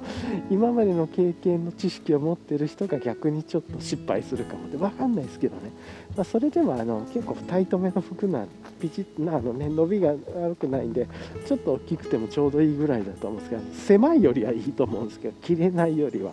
[0.51, 5.73] 今までの経験の知識を持ってる人が逆にちょっと失敗するかもって分かんないですけどね、
[6.17, 8.47] まあ、それでもあの結構タイトめの服な
[8.81, 11.07] ピチッなあのね伸びが悪くないんで
[11.47, 16.33] ちょっと大きくてもちょうどいいぐらいだと思うんですけど狭いよりはいいと思うんですけど着れないよりは。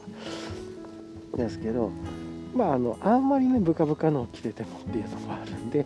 [1.36, 1.90] ですけど
[2.56, 5.86] まああのあんまりねブカブカのを着ててもっていうのもあるんで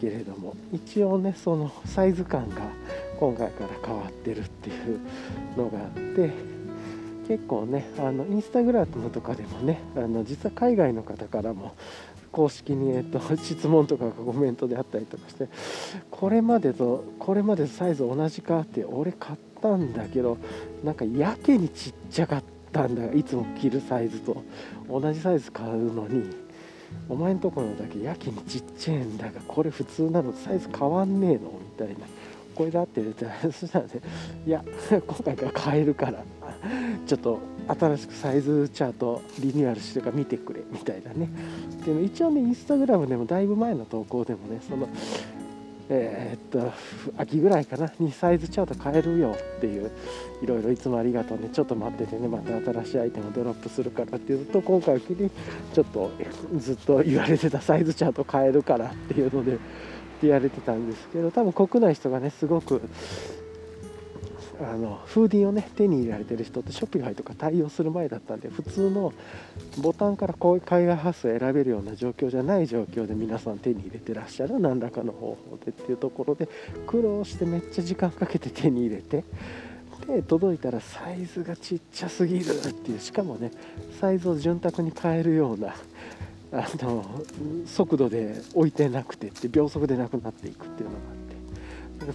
[0.00, 2.62] けれども一応ねそのサイズ感が
[3.18, 5.00] 今回から変わってるっていう
[5.56, 6.32] のがあって
[7.28, 11.76] 結構ねあのインスタグラムとかでもねあの実は海外の方からも
[12.32, 15.48] 公式に、えっと、 質問とかがコメントであったりとかして
[16.10, 20.38] これまでとこれまでサイズ同じかって俺買ったんだけど
[20.82, 24.42] なんかやけにちっちゃかったんだいつも着るサイズと
[24.88, 26.24] 同じサイズ買うのに
[27.08, 31.38] お前んとこのだけやけにちっちゃいんだがこれ普通なのサイズ変わんねえの？
[31.38, 32.06] みたいな。
[32.54, 33.92] これだって言ってそしたらね
[34.46, 36.22] いや今回から変えるから
[37.06, 37.38] ちょっと
[37.68, 41.30] 新しくサイズチャートリニューアルしてるから見てくれみたいなね。
[41.86, 44.88] でも一応ねインスタグラムでもだいぶ前の投稿でもねその
[45.92, 46.72] えー、っと
[47.18, 47.92] 秋ぐらいかな。
[47.98, 49.90] にサイズチャート変えるよっていう
[50.40, 51.48] いろいろいつもありがとうね。
[51.52, 52.28] ちょっと待っててね。
[52.28, 55.30] また新しいアイテムドロップするからっていうと今回を機に
[55.74, 56.10] ちょっと
[56.56, 59.60] ずっと言われてたサイズチャート変えるからっていうのでって
[60.22, 62.82] 言われてたんですけど多分国内人がねすごく
[64.62, 69.12] あのフーディーをね手に入れられてる人ってショッピングハイとか対応する前だったんで普通の
[69.78, 76.48] ボタンからこういう海外発送を選べるような状況じゃない状況で皆さん手に入れてらっしゃる何らかの方法でっていうところで
[76.86, 79.24] 苦労してめっちゃ時間かけて手に入れて
[80.06, 83.50] で届いたらサイズがちっちゃすぎるっていうしかもね
[84.00, 85.74] サイズを潤沢に変えるような
[86.52, 87.04] あの
[87.64, 91.19] 速度で置いてなくてって秒速でなくなっていくっていうのが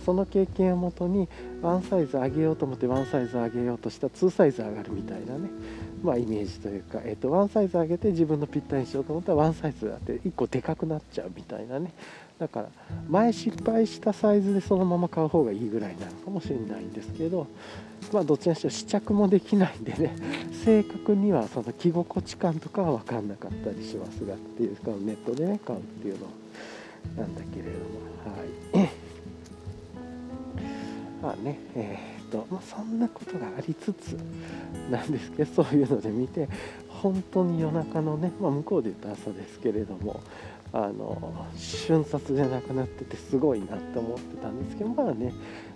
[0.04, 1.28] その経験をもとに
[1.62, 5.50] ワンサイズ上げようと思ってワンサイズ上げようとしたら2サイズ上がるみたいなね
[6.04, 11.92] まあイメージというか、えーと、ワンサイズ上げて自分のぴったりにしようと思ったらワンサイズだって1個でかくなっちゃうみたいなね
[12.40, 12.70] だから
[13.10, 17.48] 前失敗したサイズでそのまま買う方がいいぐらいなのかもしれないんですけど
[18.12, 20.16] まあどっちにしろ試着もできないんでね
[20.66, 26.28] 正確にはその着心地感とかは分かんなかったりしますがっていうかネットでね買うっていうの
[27.18, 27.70] なんだけれど
[28.80, 29.05] もはい。
[31.26, 34.16] まあねえー、っと、まあ、そんなことがありつつ
[34.92, 36.48] なんですけどそういうので見て
[36.88, 40.22] 本当に夜中のね、まあ、向こうで言った朝ですけれども
[40.72, 45.34] あの瞬殺じゃなくなっててすごいなって思ってたんですけどまあね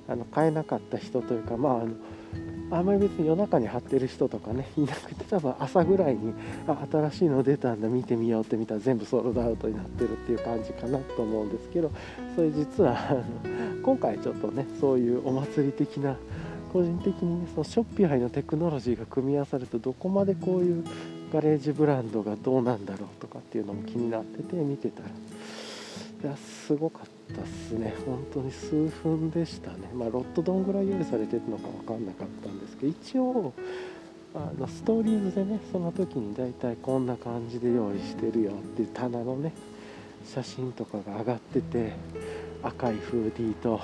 [0.08, 1.96] あの買えなかった人というかまああの
[2.72, 6.34] あんまり別に夜中に貼ってる人とかね いなくて多分朝ぐらいに
[6.68, 11.92] あ新しいの出たんだ見てみようって見たら全部ソールドアウトになってるっていう感じかなと思うんですけど
[12.36, 13.24] それ実はあの
[13.82, 16.16] 今回ちょっとねそういうお祭り的な
[16.72, 20.84] 個人的に、ね、そのショッピファイのテクノロジーが組み合わさるとどこまでこういう
[21.34, 25.10] ガレージブランドがどうなんだろうとかっていうのも気になってて見てたら
[26.22, 27.94] いやすごかったっすね。
[28.06, 29.90] 本当に数分でしたね。
[29.94, 33.54] まあロットどんぐらい用意されてるのか分かんなかったんですけど一応
[34.36, 39.54] あのストーリーズでねその時に大体こんな感じで用意してるよっていう棚のね
[40.26, 41.94] 写真とかが上がってて
[42.62, 43.80] 赤いフーディーと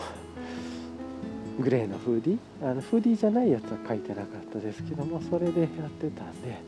[1.58, 2.70] グレーのフーディー？
[2.70, 6.60] あのフーディーじゃないやつは書いてなかったですけどもそれでやってたんで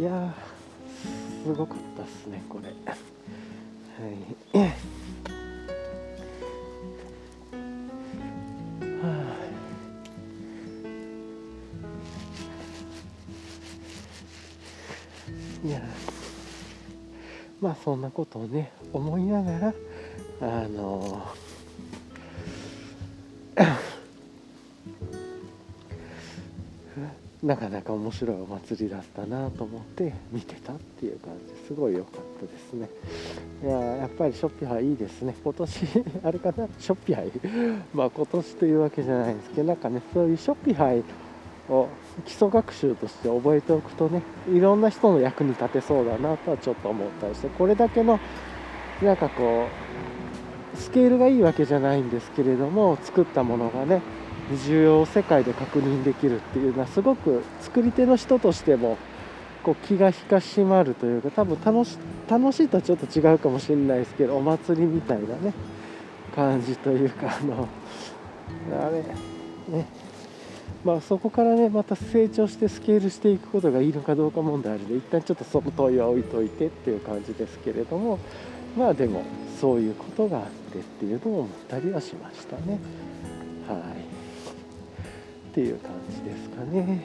[0.00, 2.74] いやーすごかったっすねこれ。
[3.98, 4.76] はい。
[15.64, 15.70] い。
[15.70, 15.80] や
[17.60, 19.74] まあそんなことをね思いながら
[20.40, 21.26] あの
[27.42, 32.88] なかなか面白いお祭りだったなと思って見てたっていう感じすごい良かったですね。
[33.62, 35.34] いややっぱりショッピハイいいですね。
[35.44, 35.86] 今年
[36.24, 36.66] あれかな？
[36.78, 37.30] ショッピハイ？
[37.94, 41.04] まあ今年というわけじゃないんですけどなんかねそういうショッピハイ
[41.68, 41.88] を
[42.24, 44.22] 基礎学習として覚えておくとね
[44.52, 48.18] いろんな人の役に立てそうだなとはちょっと思ったりしてこれだけの
[49.02, 49.66] なんかこ
[50.74, 54.00] うスケールがいいわけじゃないんですけれども作ったものがね
[54.52, 58.96] 需要世界で確認できるっていうのはすごく作り手の人としても
[59.64, 65.52] こう気が引か締まるというか多分楽し楽しいとはちょっと違うかもしれないですけどお祭りみたいなね
[66.34, 67.68] 感じというかあの
[68.80, 69.02] あれ
[69.76, 69.86] ね。
[70.84, 78.20] まあそこからねまた成長してスケールしていくことがいいのかどうか問題あるので一旦ちょっとその問いは置いといてっていう感じですけれども
[78.78, 79.22] まあでも
[79.60, 82.78] そういうことがあってっていうのを思ったりはしましたね。
[83.66, 84.05] はい。
[85.56, 87.02] っていう感じですかね。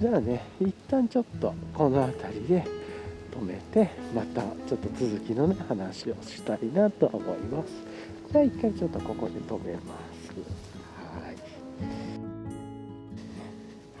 [0.00, 2.64] じゃあね一旦ちょっとこの辺りで
[3.38, 7.72] 止めてまたちょっと続きのね話をしたいなと思います。
[8.32, 10.32] じゃあ一回ちょっとここで止めます。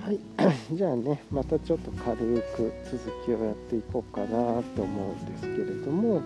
[0.02, 6.22] はい、はい、じゃあねまたちょっと軽く続きをやっていこうかなと思うんですけれども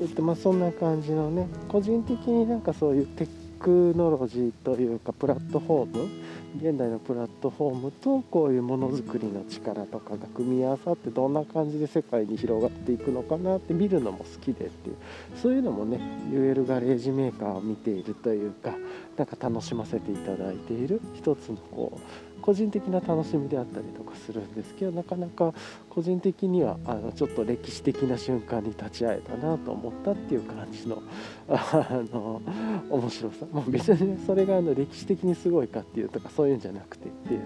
[0.00, 3.26] えっとまあそんな感じのね個人的になんかそういうテ
[3.58, 14.96] クノロジーというかプラットフォーム現代のプラットフォームとこういうものづくりの力とかが組み合わさってどんな感じで世界に広がっていくのかなって見るのも好きでっていう
[15.40, 18.74] そういうのもね UL ガレージメーカーを見ているというか
[19.16, 25.52] なんか楽しませていただいている一つのこう個人的な楽しみであったりとかするんですけどなかなか
[25.90, 31.02] 個人的にはあのちょっと歴史的な瞬間に立ち会えたなと思ったっていう感じの
[31.46, 32.40] あの
[32.88, 37.42] 面白さ、まあ、別に、それがあの歴史的にすごいかっていうとかそういうんじゃなくてっていう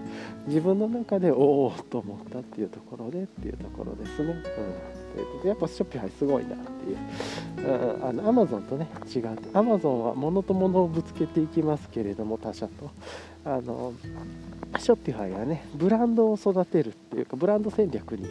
[0.47, 4.41] 自分の中でおおと思ったっていうところでっていうところですね。
[4.95, 5.02] うん
[5.43, 12.91] やっぱ Shopify すごいなっていう、うん、あのアマゾンとね違うアマゾンは物と物をぶつけていきますけれども他社と。
[13.45, 13.93] あの
[14.79, 18.29] Shopify はねブランドを育てるっていうかブランド戦略に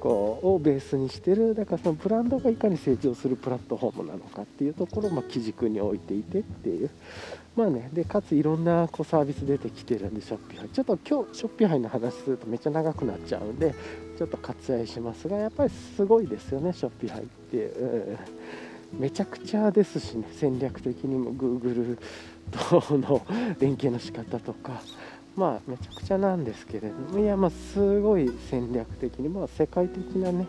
[0.00, 1.54] こうをベースにしてる。
[1.54, 6.90] だからそのブランドがいかに成長するプラットフォームなのかっていうところをま基軸に置いていてっていう。
[7.58, 10.68] まあねでかついろんなこうサービス出てきてるんで Shopify。
[10.68, 13.74] ちょっと今日 Shopify の話するとめっちゃ長くなっちゃうんで
[14.16, 17.56] ちょっと割愛しますがやっぱりすごいですよね Shopify って。
[17.56, 18.18] いう、
[18.92, 21.98] めちゃくちゃですしね戦略的にも Google
[22.52, 23.26] との
[23.58, 24.80] 連携の仕方とか。
[25.34, 30.48] まあめちゃくちゃなんですけれどもいやまあすごい戦略的にまあ世界的なね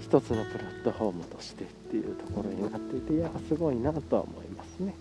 [0.00, 4.94] 一つのプラットフォームとしてっていうところになっていていやすごいなとは思いますね、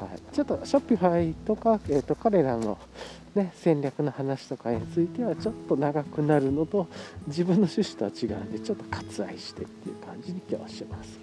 [0.00, 2.78] はい、ちょっとショッピファイとか、えーと、彼らの
[3.34, 6.88] ね、戦略の話とかについてはちょっと長くなるのと
[7.28, 11.20] 自分の趣旨とは違うんでちょっと割愛してっていう感じに今日はします。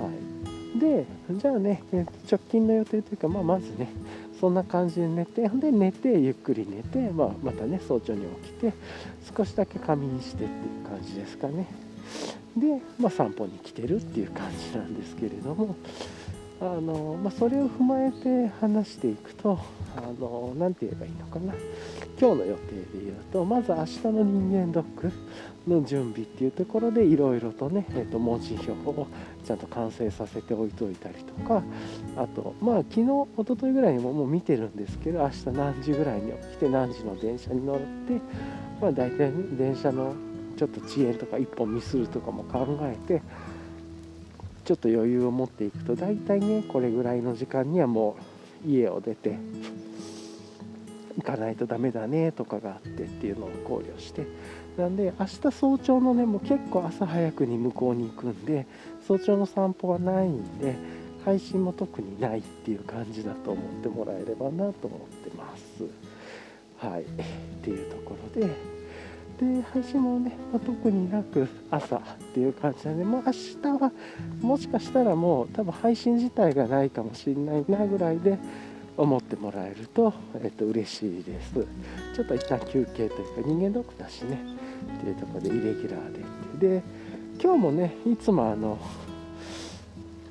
[0.00, 0.08] は
[0.76, 3.88] い、でじゃあね直近の予定というか、まあ、まずね
[4.40, 8.72] そんな感じで寝てで寝てゆっくり寝て、まあ、またね早朝に起きて
[9.36, 11.66] 少しだけ仮眠してっていう感じですかね。
[12.56, 15.74] で、まあ、散歩に来てるっていう感じなんですけれども
[16.60, 19.58] あの、まあ、それを踏まえて話していくと
[20.58, 21.54] 何て言えばいいのかな。
[22.18, 25.12] 今日の予定で言うとまず明日の人間ドック
[25.68, 29.06] の準備っていうところでいろいろとね、えー、と文字表を
[29.44, 31.62] ちゃんと完成させておいておいたりとか
[32.16, 37.84] あとまあ昨日一昨日ぐらいにももう見てるんですけど明日何時ぐらいに起きて何時の電車に乗って
[38.80, 40.14] まあ大体、ね、電車の
[40.56, 43.20] ちょっと遅延とか1本ミスるとかも考えて
[44.66, 48.16] ちょっと余裕を持っていくと大体ねこれぐらいの時間にはも
[48.66, 49.38] う家を出て
[51.16, 54.26] 行かないとダメだねとかがあってっていうのを考慮して。
[54.76, 58.66] なんで明日早朝のねもう結構朝早くに向こうに行くんで
[59.08, 60.74] 早朝の散歩はないんで
[61.24, 65.84] 配信も特にないっていう感じだと思ってもらえればなと思ってます。
[66.76, 67.04] はい。
[67.04, 67.06] っ
[67.62, 68.75] ていうところで
[69.38, 72.00] で配信もね、まあ、特になく朝っ
[72.34, 73.92] ていう感じなんでもう明日は
[74.40, 78.38] もしかしたらもう多分配信自体がないかもしれないなぐらいで
[78.96, 81.52] 思ってもらえると、えっと、嬉しいです。
[82.14, 84.40] ちょっと一旦休憩というか人間ドックだしね
[84.98, 86.82] っていうとこでイレギュラーでで
[87.42, 88.78] 今日もねいつもあの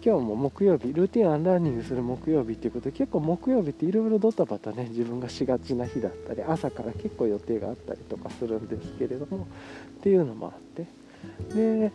[0.06, 9.48] 今日も木曜日ルーティンアンラーニングする木曜日っていうことで結構木曜日っていろいろドタバタね自分がしがちな日だったり朝から結構予定があったりとかするんですけれども
[9.98, 10.86] っていうのもあって。
[11.56, 11.92] で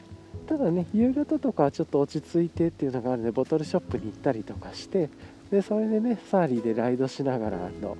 [0.48, 5.08] ただね夕方とかちょっと落ち着いてっていうのがあるのでボトルショップに行ったりとかして
[5.52, 7.96] でそれでねサーリーでライドしながらあの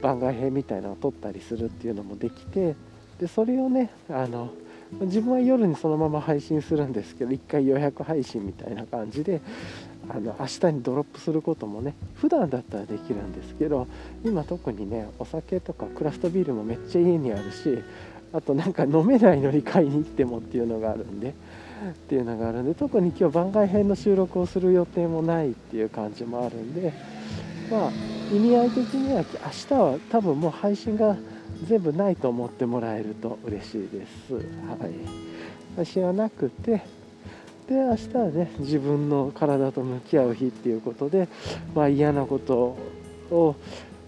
[0.00, 2.76] 番外編みたいなのを撮ったりするっていうのもできて
[3.18, 4.52] でそれをねあの
[5.00, 9.40] 自分は夜にそのまま配信するんですけど1回予約配信みたいな感じで
[10.08, 13.86] あの明日にドロップすることもね普段だったらできるんですけど
[14.24, 17.82] 今特にねお酒とかクラフトビールもめっちゃ家にあるし
[18.32, 21.34] あとなんか飲めないのに買いに行ってもっていうのがあるんで
[21.90, 26.92] っていうのがあるんで特に今日番外編の収録をする予定もないっていう感じもあるんで
[27.70, 27.90] まあ
[28.34, 31.16] 意味合い的には明日は多分もう配信が
[31.66, 34.34] 全部ないと思ってもらえると嬉しいです。
[34.34, 34.42] はい、
[35.76, 36.82] 配信はなくて。
[37.68, 41.28] で明日はね自分の体と向き合う日っていうことで、
[41.74, 42.78] まあ、嫌なこと
[43.30, 43.56] を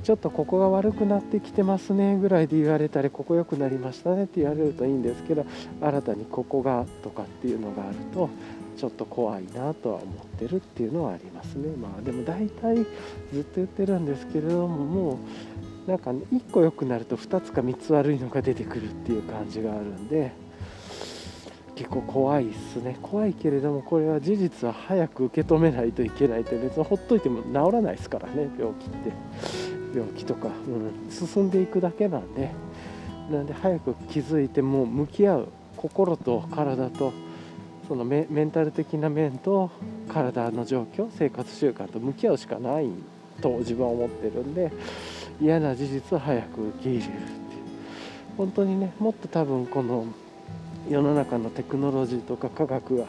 [0.03, 5.45] ちょっとここが悪くなってきてますねぐらいで言われたりここ良くなりましたねって言われるといいんですけど
[5.83, 8.31] 新たにここがとかっていうのがあると
[8.79, 11.69] ちょっと怖いなとは思ってるっていうのはありますね。
[11.77, 15.17] まあでも大体ずっと言ってるんですけれどももう
[15.87, 20.33] なんか、ね、1個良くなると2つか3つ悪いのが出てくるっていう感じがあるんで
[21.75, 22.99] 結構怖いっすね。
[23.01, 29.13] 怖いけれどもこれは事実は早く受け止めないといけないって別にほっといても治らないですからね病気って。
[29.93, 32.51] 病気とか、うん、進んでいくだけなんで。
[33.31, 37.13] なんで早く気づいてもう向き合う心と体と
[37.87, 39.71] そのメンタル的な面と
[40.09, 42.91] 体の状況生活習慣と向き合うしかない
[43.41, 44.73] と自分は思ってるんで
[45.41, 47.31] 嫌な事実を早く受け入れるっていう。
[48.37, 50.07] 本当にねもっと多分この
[50.89, 53.05] 世の中のテクノロジーとか科学が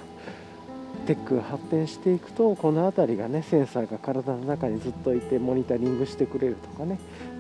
[1.06, 7.00] テックが発展していくとこの辺りがねセンサーが体の中にずっといてモニタリングしてくれるとかね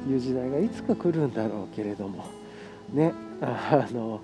[0.10, 2.26] いう時代がいつか来るんだろうけれども。
[2.94, 4.20] ねあの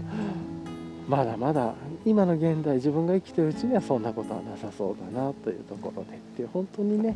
[1.07, 1.73] まだまだ
[2.05, 6.17] 今の現代自分が生きてるうちにはそんなことはなさそうだなというところで。
[6.17, 7.15] っていう本当にね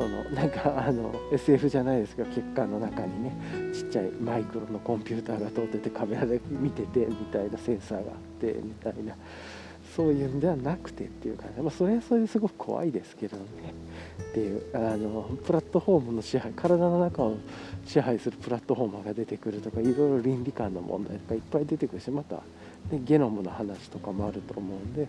[0.00, 3.32] そのなんかあの SF じゃないですけど血管の中にね
[3.74, 9.14] ちっちゃいマイクロのコンピューターが通っててカメラで見ててみたいなセンサーがあってみたいな
[9.94, 13.42] そういうんではなくてっていうか、ね、まあ、それはそれですごく怖いですけどね。
[14.30, 17.36] っていうあのプラットフォームの支配体の中を
[17.84, 22.36] 支配するプラットフォーマーが出てくるとかいろいろ倫理観の問題とかいっぱい出てくるしまた、
[22.90, 25.06] ね、ゲノムの話とかもあると思うんで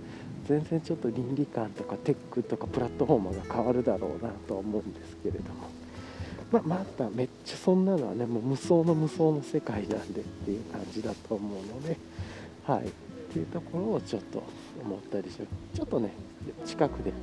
[0.48, 5.70] 全然ちょっと倫理観とかテックとかプラットフォーマーが変わるだろうなと思うんですけれども。
[6.52, 11.98] ま、まためっちゃそんなのはねもう無双の無双の世界なんでっていう感じだと思うので
[12.66, 12.88] はい。
[12.88, 14.44] っていうところをちょっと
[14.84, 15.38] 思ったりし
[15.74, 16.12] ちょっとね
[16.66, 17.14] 近くで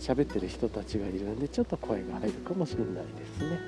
[0.00, 3.60] 喋ってる人たちがいるんでちょっと声が入るかもしれないですね。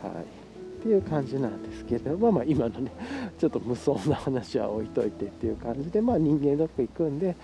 [0.00, 0.45] はい。
[0.86, 2.92] っていう感じなんですけれども、まあ、今のね
[3.38, 7.34] ちょっと無双な話は置いといてっていう感じで、まあ、人間ドック行くんで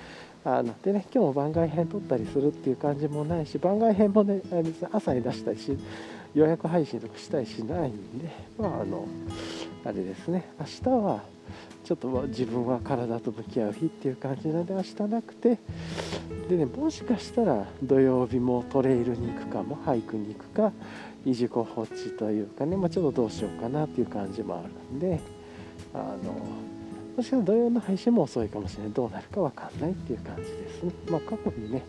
[0.44, 5.76] あのでね今日も番外編撮ったりするっていう感じもないし番外編もね別に朝に出したりし
[6.34, 9.06] 予約配信とかしたりしないんでまああの
[9.84, 11.22] あれですね明日は
[11.84, 15.58] ちょっと自分は体と向き合う日っていう感じなんで明日なくて
[16.48, 20.72] でねもしかしたら土曜日もトレイルに行くかも俳句に行くか
[21.26, 25.20] 維持子放置というかね、まあ、ちょっとどうしようかなっていう感じもあるんで
[25.94, 26.34] あの
[27.16, 28.92] もしかしたら土曜の配信も遅いかもしれない。
[28.92, 30.92] どうなるか分かんないっていう感じですね。
[31.10, 31.82] まあ過去にね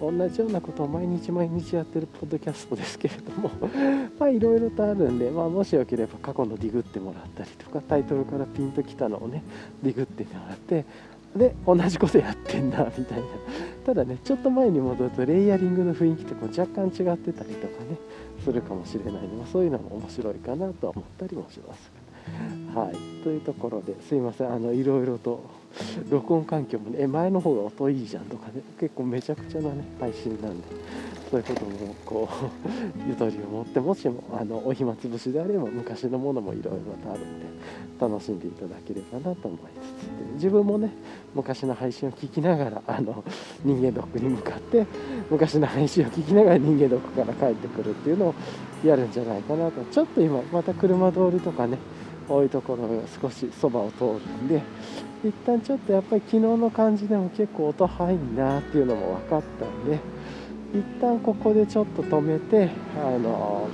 [0.00, 3.50] 同じようなことを毎日毎日やってるポッドキャストですけれども
[4.18, 9.42] まあいろいろとあるんで、まあ、もしよければ過去のディグってもらったりとかタイトルからピンときたのをね
[9.82, 10.84] ディグってもらって
[11.36, 13.24] で同じことやってんだみたいな。
[13.84, 17.98] ただねちょっと前に戻るとレイヤリングの雰囲気とか若干違ってたりとかね
[18.44, 21.99] するかもしれないので、まあ、そういうのも面白いかなとは思ったりもします。
[22.74, 24.52] はい、というところですいません。
[24.52, 25.42] あのいろいろと
[26.08, 30.66] 録音環境もねえ前の方が音いいじゃんとかね結構めちゃくちゃなね配信なんで
[31.30, 32.28] そういうこともこ
[32.66, 32.68] う
[33.08, 36.70] ゆとりを持ってもしもあのお暇つぶしであれば昔のものもいろいろ
[37.04, 37.46] とあるんで
[38.00, 40.90] 楽しんでいただければなと思いつつで自分もね
[41.34, 43.22] 昔の配信を聞きながらあの
[43.64, 44.86] 人間ドックに向かって
[45.30, 48.34] 昔の配信を聞きながら人間ドックから帰ってくるっていうのを
[48.84, 49.84] やるんじゃないかなと。
[49.84, 51.78] ちょっと今また車通りとかね
[52.30, 54.62] 多いところが少しそばを通るんで
[55.24, 59.98] 一旦ちょっとやっぱり昨日の感じでも結構音入いなっていうのも分かったんで
[60.72, 63.68] 一旦ここでちょっと止めてあの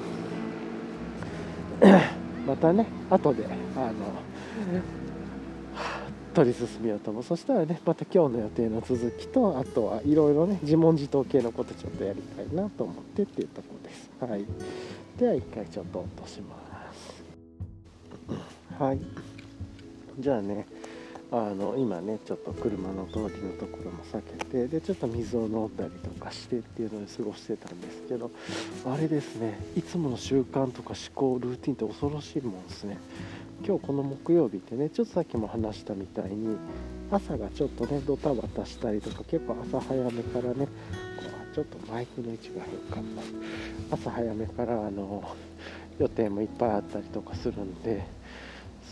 [2.47, 3.45] またね後で
[3.77, 3.93] あの
[6.35, 7.23] 取り進めようと思う。
[7.23, 14.11] そしたらねまた今日の予定の続きとあとはいろいろね自問自答系のことちょっとやりたいなと思ってっていうとこです。
[14.21, 14.45] はい。
[15.19, 16.66] では一回ちょっと落とします。
[18.79, 19.01] はい。
[20.19, 20.67] じゃあね
[21.33, 28.31] あの今ねちょっと車の通りのところも避けてでちょっと水を飲んだりとかしてっていうので過ごしてたんですけど
[28.87, 32.99] あれですねいつもの習慣とか思考ルーティンって恐ろしいもんですね。
[33.67, 36.57] 今日この木曜日ってねちょっとさっきも話したみたいに
[37.11, 40.69] 朝がちょっとねドタバタしたりとか結構朝早めからねこ
[41.53, 42.63] うちょっとマイクの位置が
[42.95, 43.25] 変かっ
[43.91, 45.25] た朝早めからあの
[45.99, 48.05] 予定もいっぱいあったりとかするんで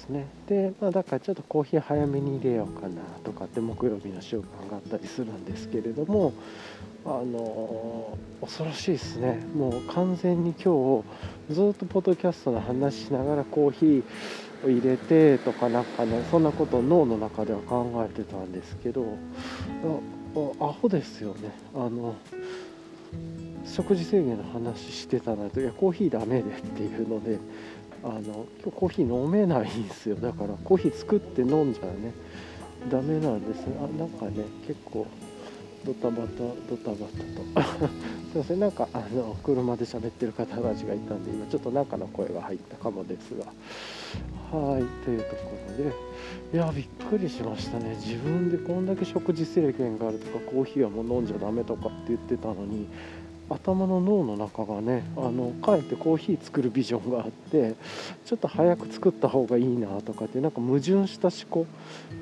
[0.05, 0.27] ですね。
[0.47, 6.33] で、まあ、だからちょっとコーヒー早めに入れようかなとかって木曜日の習慣があったりするんですけれども
[7.05, 9.41] あの恐ろしいですね。
[9.55, 11.03] もう完全に今
[11.49, 14.03] 日ずっとポッドキャストの話しながらコーヒー
[14.67, 19.05] を入れてとかなんかねそんなことを脳の中では考えてたんですけど
[20.61, 21.51] アホですよね。
[21.75, 22.15] あの
[23.67, 27.39] 食事制限の話してたのといやコーヒーダメでっていうので
[28.05, 30.17] あの今日コーヒー飲めないんですよ。
[30.17, 32.13] だからコーヒー作って飲んじゃね。
[32.91, 33.65] ダメなんです。
[33.81, 35.07] あなんかね結構
[35.87, 36.97] ドタバタドタバ
[37.55, 37.89] タと。
[38.33, 38.61] すいません。
[38.61, 43.47] なんかあの車で喋ってる方たちがいたんで今ちょっと中の声が入ったかもですが。
[44.53, 45.93] はいというところで。
[46.53, 47.97] いやびっくりしましたね。
[48.05, 52.87] 自分でこんだけ食事制限があるとかコーヒーはもう飲んじゃダメとかって言ってたのに
[53.49, 57.75] 頭の脳の中がねあのかえってコーヒー作るビジョンがあって
[58.25, 61.67] ちょっと早く作った方がいいなとかってなんか矛盾した思考。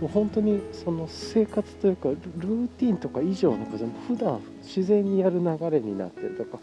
[0.00, 6.58] もう本当にその生活というかルーティンとか以上のことも普段自然にやる流れになってるとか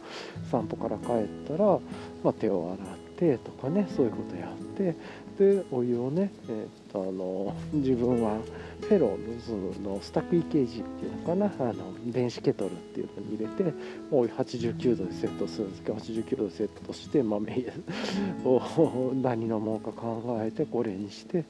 [0.51, 1.80] 散歩から帰ったら、
[2.24, 4.95] まあ、手を洗ってとかねそういうことやって
[5.38, 8.38] でお湯をね、えー、っとあの自分は
[8.82, 11.51] フェローのスタック EKG っていうのかな？
[11.59, 13.73] あの電子ケトルっていうのに入れて
[14.11, 17.65] お湯89度でセットするんですけど89度でセットして豆
[18.45, 21.43] を 何飲もうか考えてこれにして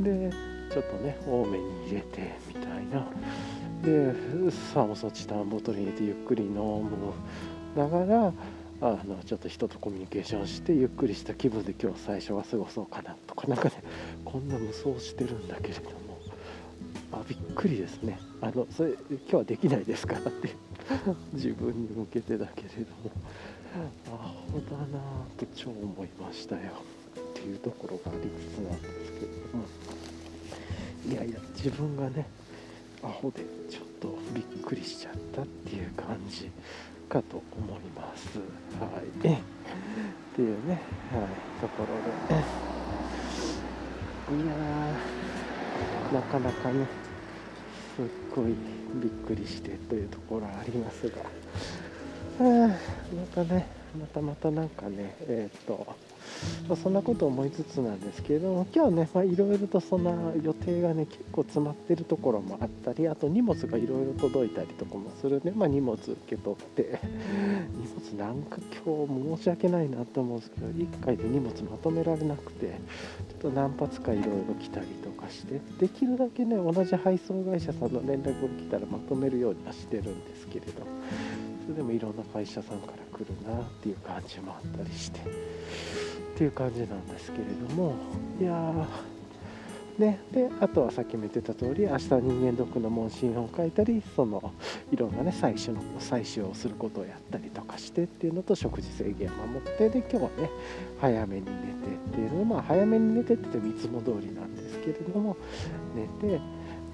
[0.00, 0.30] で
[0.70, 3.06] ちょっとね多めに入れてみたいな。
[3.82, 4.14] で
[4.72, 6.88] 酸素落ちたボトルに入れてゆっくり飲む
[7.76, 8.32] だから
[8.80, 13.74] あのちょっと人とコミュニケーションしてゆっくりした気分で今日最初は過ごそうかなとかなんかね
[14.24, 16.01] こんな無双してるんだけれども。
[17.12, 18.18] あびっくりですね。
[18.40, 20.50] あのそれ今日はできないですからって。
[21.34, 23.12] 自分に向けてだけれども。
[24.06, 24.98] アホだな
[25.38, 26.72] と超思いましたよ。
[27.18, 29.64] っていうところがありつつなんですけれども。
[31.08, 32.26] いやいや自分がね
[33.02, 36.50] アホでちょっとびっくりしちゃったっていう感じ
[37.08, 38.38] かと思います。
[38.80, 39.28] はい。
[40.32, 40.80] っていうね、
[41.12, 41.26] はい、
[41.60, 41.88] ところ
[42.34, 42.42] で。
[44.30, 46.86] いやー、なかなかね、
[47.96, 48.54] すっごい
[49.02, 51.16] びっくりしてというところありますが、
[52.38, 52.76] ま
[53.34, 53.66] たね、
[53.98, 55.94] またまたなんかね、えっ、ー、と、
[56.68, 60.12] まあ、そんなこと思いつつなんですけれども今日ねいろいろとそんな
[60.42, 66.98] 予定がね結構詰まってるところもあったりあと荷物がいろいろ届いたりとかもするんで、まあ、荷物受け取って
[67.76, 72.66] 荷物なんか今日申し訳ないなと思うんですけど1回で荷物まとめられなくて
[73.28, 80.72] ちょっと何発かいろいろ来たりとかしてできるだけね同じ配送会社さんの連絡が来たらまとめるようにはしてるんですけれど
[81.64, 85.20] それでもいろんな会社さんから来るなっていう感じもあったりして。
[86.42, 87.94] っていう感じなんですけれども
[88.40, 88.86] いや
[89.98, 94.52] ね、であとはさっきも言ってた通り明日人間ドックの問診を書いたりその
[94.90, 100.50] いろんなね採取の採取をすることをやったりとかしてっていうのと食事制限を守ってで今日はね
[100.98, 105.36] 早めに寝てっていうのまあ早めに寝てって言ってもいつも通りなんですけれども
[105.94, 106.40] 寝て、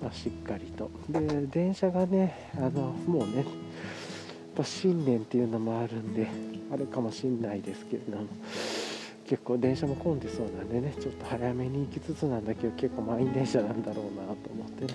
[0.03, 0.91] まあ、しっかりと。
[1.09, 3.45] で電車がねあのもうねやっ
[4.57, 6.27] ぱ新年っていうのもあるんで
[6.73, 8.27] あれかもしんないですけれども
[9.29, 14.95] 結構電車も混んでそうなんでねちょっと早めに行きつつなんだけど結構満員電車なんだろうなと思ってね。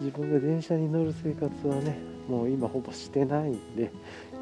[0.00, 1.98] 自分が電車に乗る生活はね
[2.28, 3.90] もう今ほぼしてないんで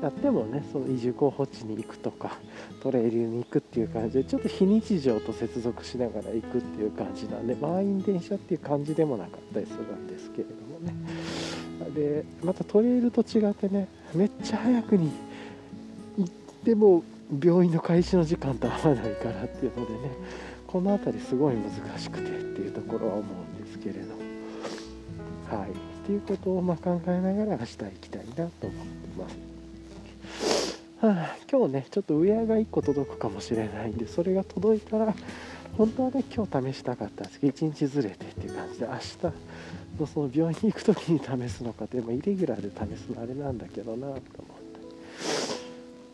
[0.02, 2.36] やってもねその移住候補地に行くとか
[2.82, 10.94] トレイルに行くっていう感じでちょっと非日常と接続しながら行くっていう感じなんで満員電車っていう感じでもなかったりするんですけれどもね。
[11.94, 15.10] でまたトレイルと違ってねめっちゃ早くに
[16.18, 16.30] 行っ
[16.64, 17.02] ても
[17.42, 19.98] 病院の開始の時間と合わないからっていうのでね
[20.66, 24.14] この辺りすごい難しくてっていうところは思うんですけれど。
[25.56, 25.70] はい。
[25.70, 29.28] っていうことをま考えながら明日行きたいなと思ってま
[30.38, 35.12] す、はあ、今日ねちょっとウェアが1個届くかもしれないんでそれが届いたら
[35.76, 39.00] 本当はね今日試したかったんですけど1日ずれてっていう感じで明日
[39.98, 45.55] のその病院に行く時に試すのかでもイレギュラーで試すのあれなんだけどなと思って。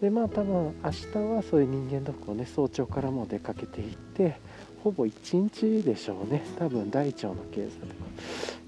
[0.02, 4.36] でまあ多分明日はそういう人間ドックをね早朝からも出かけていって
[4.82, 6.44] ほぼ1日でしょうね。
[6.58, 7.94] 多分大腸の検査とか。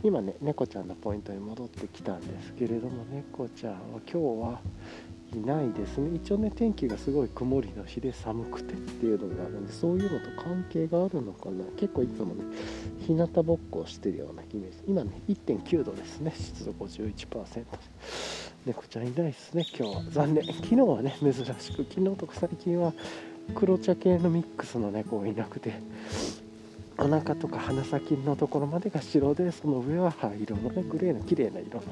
[0.04, 3.78] 今ね猫ちゃんのポイントに戻ってきたんですけれども猫ちゃんは
[4.08, 4.60] 今日は
[5.34, 6.10] いないですね。
[6.14, 11.64] 一応ね天気がすごい曇りの日で寒くてっていうのがあるんでそういうのと関係があるのかな。
[11.76, 12.44] 結構いつもね
[13.00, 14.78] 日向ぼっこをしてるようなイメージ。
[14.86, 16.32] 今ね1.9度ですね。
[16.36, 17.64] 湿度51%
[18.66, 20.02] 猫ちゃんいないですね今日は。
[20.10, 20.44] 残念。
[20.44, 21.52] 昨日はね珍しく。
[21.52, 22.92] 昨日とか最近は
[23.54, 25.74] 黒茶系のミックスの猫がいなくて。
[26.96, 31.82] お腹とか鼻先のところまでが白でその上は灰色のねグレーの綺麗な色の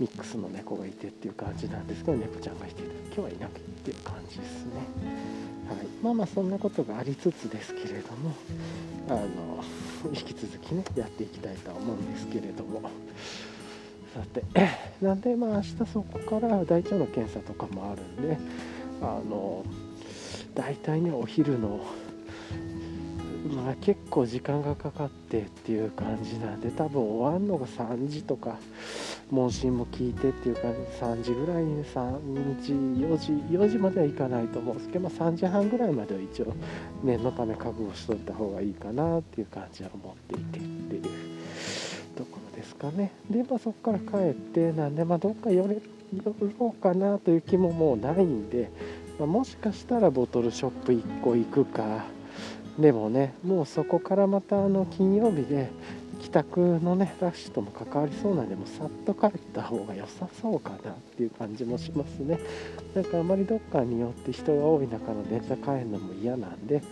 [0.00, 4.72] ミックスの猫がいてっていう感じなんですけど猫ちゃんがいて今日はいなくてっていう感じですね。
[5.68, 5.86] はい。
[6.02, 8.34] まあまあそんなことがありつつですけれども
[9.08, 9.62] あの
[10.12, 12.90] 引き続きねやっていきたいとは思うんですけれども。
[14.14, 14.44] さて
[15.00, 18.36] なんでまあ明日そこから大腸の検査とかもあるんで
[19.00, 19.64] あの
[20.54, 21.80] 大体ねお昼の
[23.52, 28.56] まあ結構時間がかかってっていう感じなんで多分終わるのが3時とか
[29.30, 36.54] 問診も聞いてっていう感じ3時ぐらいに、3時4時4時まではいかないと思うんですけど、まあ、3時半ぐらいまでは一応
[37.02, 41.02] 念のため覚悟しといた方がいいかなっていう感じは思っていてっていう
[42.16, 43.12] ところですかね。
[43.30, 45.78] でまあそこから帰ってなんでまあどっか寄れ
[46.14, 48.70] 寄ろうかなという気ももうないんで、
[49.18, 52.04] まあ、もしかしたらボトルショップ1個行くか
[52.78, 55.70] でもねもうそこからまたあの金曜日で
[56.22, 62.38] 帰宅のねラッシュとも関わりそうなんでもさっと帰った方が良さそうかなっていう感じもしますね。
[62.94, 66.82] なんかあまりどっかによって人が多い中の電車帰るのも嫌なんで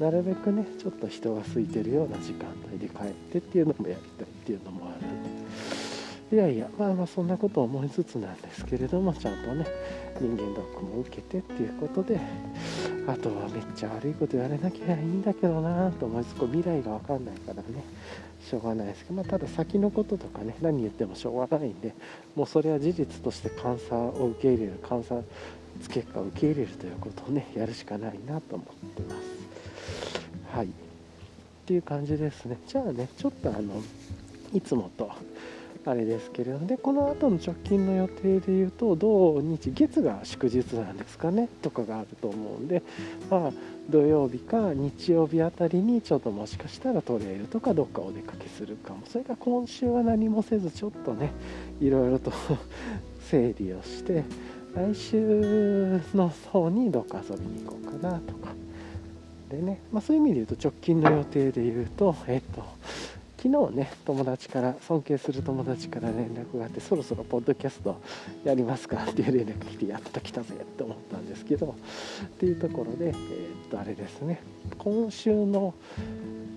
[0.00, 5.37] なるべくねちょっと人が空いてるような時間帯で帰ってっていうのもやりたいっていうのもあるんで。
[6.30, 9.66] いやいやまあまあそんなこと思いつつなんですけれどもちゃんとね
[10.20, 12.20] 人間ドックも受けてっていうことで
[13.06, 17.82] あとはめっちゃ悪いことやれなきゃいいんだけどなと思いつつ未来が分かんないからね
[18.44, 21.94] しょうがないですけど、まあ、ただ先のこととかね何言ってもしょうがないんで
[22.34, 25.22] もうそれは事実として監査を受け入れる監査
[25.88, 30.56] 結果を受け入れるということをねやるしかないなと思ってます。
[30.56, 30.66] はい。
[30.66, 30.70] っ
[31.66, 32.58] ていう感じですね。
[32.66, 33.82] じゃあねちょっとあの
[34.52, 35.10] いつもと
[35.88, 42.82] あれですけれどでこの後の直近の予定でいうと土日月が祝日なんですかねとかがあると思うんで
[43.30, 43.52] まあ
[43.88, 49.00] 土曜日か日曜日あたりにちょっともしかしたらトレイルとかどっかお出かけするかも。
[49.06, 51.32] それか今週は何もせずちょっとね
[51.80, 52.30] いろいろと
[53.30, 54.24] 整理をして
[54.74, 58.52] 来週の方にどっか遊びに行こうかなとか。
[59.48, 62.62] でね、まあ、そういう意味で言うと直近の予定で言うとえっと
[63.40, 68.00] 昨日ね友達から尊敬する友達から連絡があってそろそろポッドキャスト
[68.44, 71.76] やりますかっていう連絡来てやっと来たぜって思ったんですけど
[72.24, 74.40] っていうところでえー、っとあれですね。
[74.76, 75.72] 今週の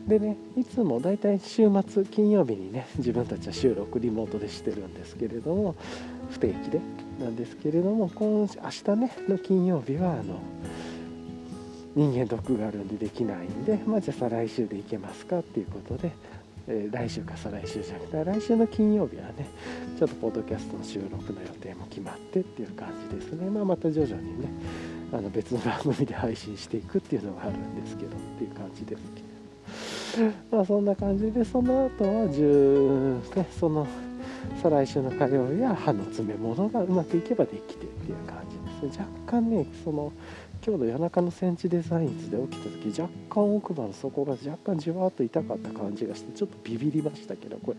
[0.08, 5.76] でねいつもだいたい週末金曜日にね自分たちは収録リモートでしてるんですけれども
[6.32, 6.82] 不定期で
[7.20, 10.40] なんですけれども今明日ねの金曜日はあの
[11.96, 16.12] 人間ドックがあるんでできないんで、まあ、じゃあ再来週で行けますかっていうことで
[16.68, 19.48] えー、来週か再来週じゃなくて来週の金曜日はね
[19.98, 24.48] ちょっとポッドキャストの収録の予定も決まってっていう感じですね、まあ、また徐々にね
[25.14, 29.32] あの別の番組で配信していくっていうのがあるんですけどっていう感じですけど。
[30.52, 33.88] まあそんな感じでその後は10、ね、その
[34.62, 39.00] 再来週の火曜日は歯の詰め物がうまくいけばできてっていう感じです。
[39.00, 40.12] ね若干ねその
[40.64, 47.78] 今日の夜中のセンチデザインズで起きた時若干奥歯の底が若干じわっと痛かった感じがしてちょっとビビりましたけどこれ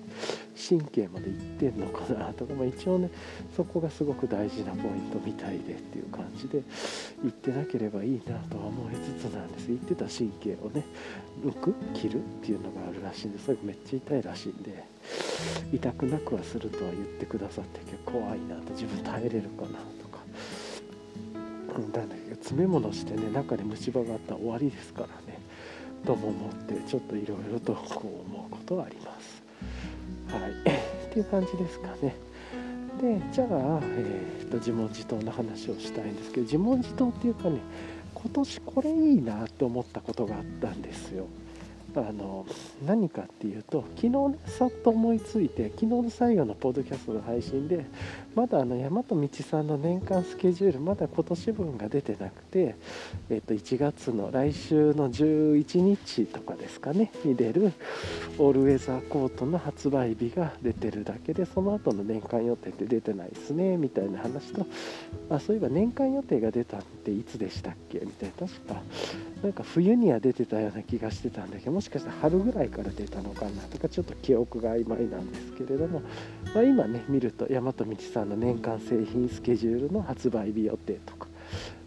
[0.59, 3.09] 神経までいってんのかなとか、まあ、一応ね
[3.57, 6.61] そこがすごく大事なポイントみたいでっていう感じで
[7.23, 9.69] 言ってなければいいなとは思いつつなんです。
[9.69, 10.85] 言ってた神経をね
[11.45, 14.83] 抜く切るっていうのがあるらしいんでそれめっちゃ痛いらしいんで。
[15.73, 20.02] 痛くなくはするとは言ってくださって結構怖いなと自分耐えれるかなと
[21.73, 25.41] だけど詰め物してね中で虫歯があったら終わりですからね。
[26.05, 29.43] とも思ってちょっといろいろとこう思うことはあります。
[30.29, 30.51] はい。
[30.51, 32.15] っていう感じですかね。
[33.01, 37.59] でじゃあ、えーと、自問自答の話をしたいんですけど自問自答っていうかね
[38.15, 41.27] 今年これいいなって思ったことがあったんですよ。
[41.95, 42.47] あの
[42.87, 47.85] 何かっていうと昨日ねさっと思いついて昨日の最後のポッドキャストの配信で
[48.35, 52.77] まだあの大和道さんの年間スケジュールまだ今年分が出てなくて、
[53.29, 57.73] えっと1月の来週の11日とかですかねに出る
[58.39, 64.67] オールウェザーコートの発売日が出てるだけでその後の年間予定って出てないですねみたいな話と
[65.29, 68.01] あそういえば年間予定が出たっていつでしたっけ？
[68.01, 68.83] みたいな確か
[69.43, 76.03] なんか冬には出てたような気がしてたんだけどもしかしたら春ぐらいから出たのかなとかちょっと記憶が曖昧なんですけれども、
[76.55, 81.27] まあ、今ね見ると大和道さんの年間製品スケジュールの発売日予定とか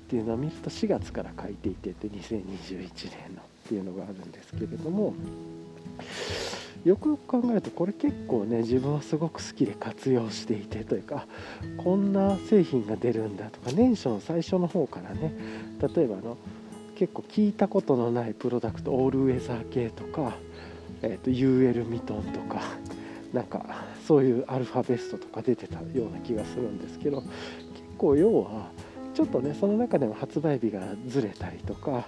[0.05, 2.89] っていうのを見ると4月から書いていてって2021
[3.27, 5.13] 年のっていうのがあるんですけれども
[6.83, 11.25] よくよく考えるとこれ結構ね自分はすごく好きで活用していてというか
[11.77, 15.33] こんな製品が出るんだとか年初の最初の方からね
[15.81, 16.37] 例えばあの
[16.95, 20.35] 結構聞いたことのないプロダクトオールウェザー系とか、
[21.01, 22.61] えーと、UL ミトンとか
[23.33, 27.31] なんかそういうアルファベストとか出てたような気がするんですけど結
[27.97, 28.69] 構要は
[29.13, 32.05] ちょっとねその中でも発売日がずれたりとか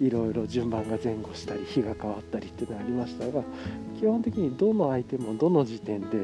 [0.00, 3.42] いろいろ順番が前後したり日が変わったりっていうのがありましたが
[3.98, 6.18] 基本的にどのアイテムをどの時点で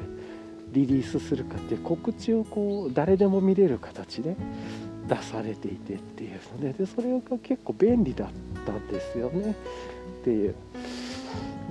[0.72, 4.36] リリースするかって告知をこう誰でも見れる形で
[5.06, 8.28] 出されていてっていうのででそれが結構便利だっ
[8.66, 9.54] たんですよね
[10.20, 10.54] っていう。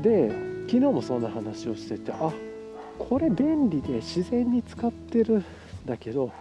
[0.02, 0.30] で
[0.68, 2.32] 昨日もそんな話をしててあ
[3.10, 5.46] これ便利で自然に使ってるん
[5.86, 6.32] だけど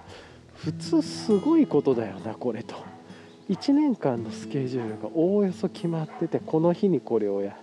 [0.55, 2.77] 普通すごいことだよなこれと。
[3.49, 7.57] 1年間のスケジュールがおおよそ決まっててこの日にこれをや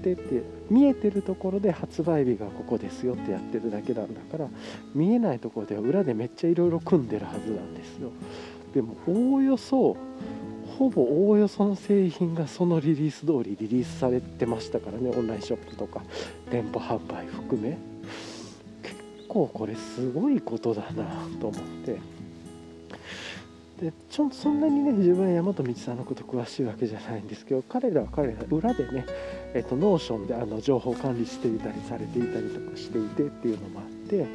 [0.00, 4.48] ってって見えてるところで発売日がここですよってやってるだけなんだから
[4.94, 8.10] 見えないところでは裏でめっちゃいろいろ組んでるはずなんですよ。
[8.74, 9.96] でもおおよそ
[10.78, 16.02] ほぼおおよその製品がそのリリース通りリリースされてましたからねオンラインショップとか
[16.50, 17.91] 店舗販売含め。
[19.32, 21.04] 構これすごいことだな
[21.40, 21.98] と思って。
[23.80, 29.04] でちょそんなにね自分は大和道さんのこと詳しいわけじゃないんですけど彼らは彼ら裏でね、
[29.54, 34.26] えっと、 Notion であの情報管理していたりされていたりとかしていてっていうのもあって。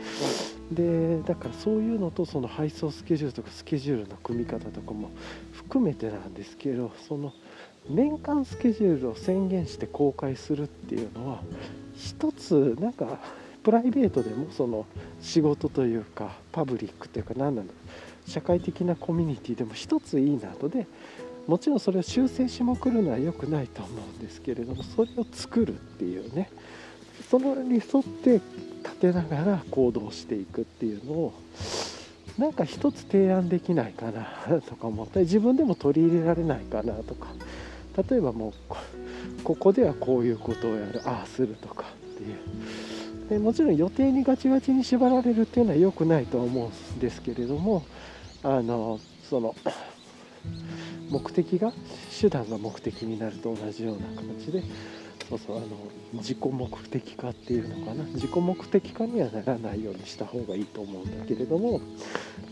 [0.72, 5.12] でだからそういうのとその配送スケジュールとかスケジュールの組み方とかも
[5.54, 7.32] 含めてなんですけどその
[7.90, 11.42] 年間スケジュールを宣言して公開するっていうのは
[11.96, 13.20] 一つなんか
[13.68, 14.86] プライベートでもその
[15.20, 17.68] 仕事というかパブリックというか何なの
[18.26, 20.88] 社会的なコミュニティでも一ついいなとで
[21.48, 26.50] もちろんそれを修正しまくるのは良くないと思うんですけれどもそれを作るっていうね。
[27.30, 28.40] そのに沿って
[28.86, 31.34] 立てながら行動していくっていうのを
[32.38, 37.28] なんか一つ提案できないかなとか思ったり自分でも取り入れられないかなとか。
[38.10, 41.84] 例えばもうここではこういうことをやるああするとか
[42.14, 42.87] っていう。
[43.30, 47.86] でもちろん予定にガチガチに縛られるっていうのは良くないとは思うんですけれども
[48.44, 49.00] あの
[49.30, 49.56] その
[51.10, 51.74] 目的が
[52.20, 54.64] 手段が目的になると同じような形で
[55.30, 55.68] そうそうあの
[56.14, 58.06] 自己目的化っていうのかな。
[58.06, 61.82] 自己目的化にはならないようにした方がいいと思うんだけれども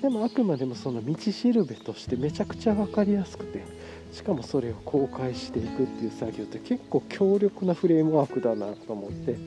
[0.02, 3.64] でもあくまでもその道しるべとしてめちゃくちゃ分かりやすくて
[4.12, 9.38] しかもそれを公開していくっていう作業って結構強力なフレームワークだなと思って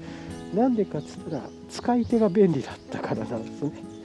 [0.54, 3.98] なんでかっつったら使い手が便利だったからなんですね。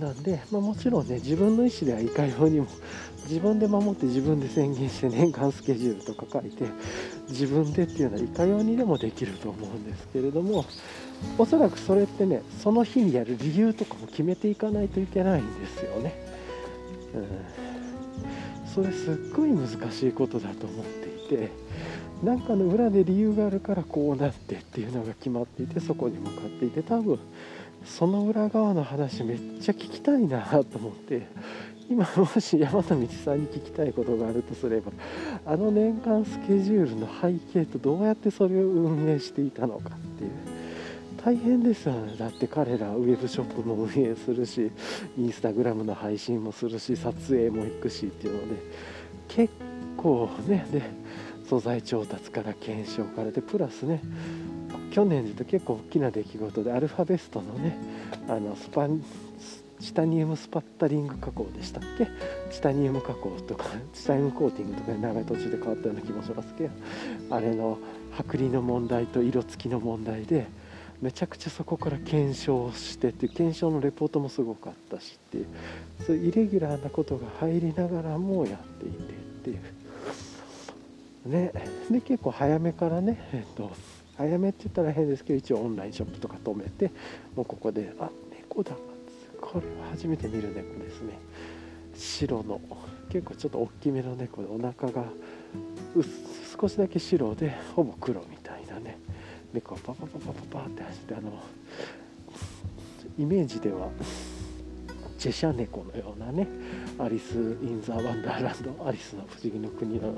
[0.00, 2.66] なんで、まあ、もちろんね自分の意思ではいかようにも
[3.24, 6.64] 自分で守って自分で宣言して年間スケジュールとか書いて
[7.28, 10.64] 自分でっていうのはいかようにでもできると思うんですけれども
[11.38, 16.14] おそらくそれってねその日にやる理由とかも決めていかないといけないんですよね。
[17.14, 17.18] う
[18.68, 21.50] ん、それすっごい難しいことだと思っていて
[22.22, 27.18] 何かの裏で理由があるからこうなってっていうのが決まっていてそこに向かっていて多分
[27.84, 31.26] その裏側の話めっちゃ聞きたいなと思って
[31.88, 34.90] 今もし山田道さんに聞きたいことがあるとすれば
[35.44, 40.30] あの年間スケジュールの背景とどうやってそれを運営していたのかっていう
[41.24, 42.14] 大変ですよね。
[42.16, 44.70] だって彼らウェブショップも運営するし
[45.18, 48.62] インスタグラムの配信もするし撮影も行くしっていうので
[49.28, 49.52] 結
[49.96, 50.82] 構ねで
[51.48, 54.00] 素材調達から検証からでプラスね
[54.90, 57.76] 去年でと結構大きな出来事でアルファベストのね
[58.28, 59.04] あのスパン
[59.78, 62.08] チタニウムスパッタリング加工でしたっけ？
[62.50, 66.70] チタニウム加工とかチタニウムコーティングとかで長い途中で変わったような気もしますけど
[67.30, 67.78] あれの
[68.16, 70.46] 剥離の問題と色付きの問題で
[71.02, 75.46] めちゃくちゃそこから検証してっていう検証のレポートもすごかったしっていう
[76.06, 79.04] そういうイレギュラーなことが入りながらもやっていてっ
[79.44, 79.75] ていう。
[81.26, 81.52] ね。
[81.90, 83.70] で結構早めからねえっと
[84.16, 86.90] 早めって言ったら変ですけど一応オンラインショップとか止めて
[87.34, 88.72] もうここであ猫だ。
[89.40, 91.18] これは初めて見る猫ですね。
[91.94, 92.60] 白の。
[93.10, 95.04] 結構ちょっと大きめの猫でお腹が
[96.60, 98.98] 少しだけ白でほぼ黒みたいなね。
[99.52, 101.30] 猫がパパパパパパって走ってあの
[103.18, 103.88] イメージでは
[105.18, 106.46] チェシャ猫のようなね
[106.98, 110.14] アリス・イン・ザ・ワンダーランドアリスの不思議の国のよ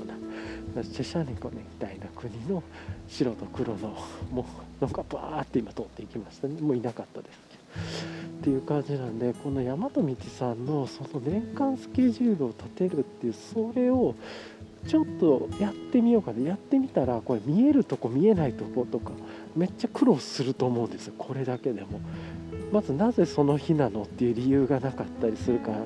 [0.75, 2.63] うなチェシャ猫みたいな国の
[3.07, 3.95] 白と黒の
[4.31, 4.45] も
[4.81, 6.61] うなんかバーって今通っていきましたね。
[6.61, 7.49] もういなかったです
[8.39, 14.15] っていう感じなんでこの大和道さんのその年間スケジュールを立てるっていうそれを
[14.87, 16.47] ちょっとやってみようかな。
[16.47, 19.11] やってみたらこれ見えるとこ見えないとことか
[19.59, 21.13] めっちゃ苦労すると思うんですよ。
[21.17, 21.99] これだけでも。
[22.71, 25.71] まずなぜその日なのっていう理由がなかったりするか。
[25.71, 25.79] ら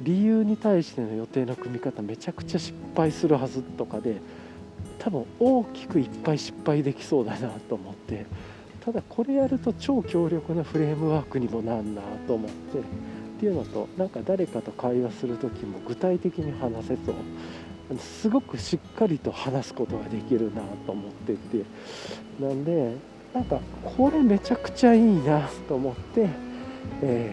[0.00, 4.16] 理由に対しての予定の組み方めちゃくちゃ失敗するはずとかで
[4.98, 8.24] 多分大きくいっぱい失敗できそうだなと思って。
[8.82, 12.78] ただこれやると超強力なフレームワークにもなんなと思って。
[12.78, 12.82] っ
[13.36, 17.14] ていうのとなんか誰かと会話する時も具体的に話せそう。
[17.98, 21.64] すごくしっかりと話すことができるなと思ってて。
[22.40, 22.96] なんで
[23.32, 23.58] なんか
[23.96, 26.28] これめちゃくちゃいいなと思って。
[27.02, 27.32] え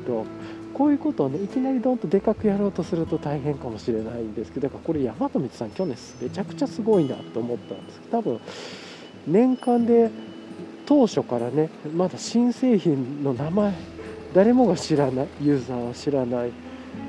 [0.00, 0.26] ー、っと
[0.74, 8.40] こういうことをねいきなりドンとでかくやろうとすると大変かもしれないんですけどだからこれ大和道さん去年めちゃくちゃすごいなと思ったんですけど多分
[9.26, 10.10] 年間で
[10.84, 13.72] 当初からねまだ新製品の名前
[14.34, 16.50] 誰もが知らないユーザーは知らない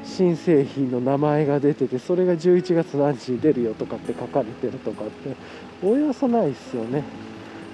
[0.03, 5.35] 新製品の名前が出ててそれが11月何日に出るよとかって書かれてるとかって
[5.83, 7.03] およそないですよね。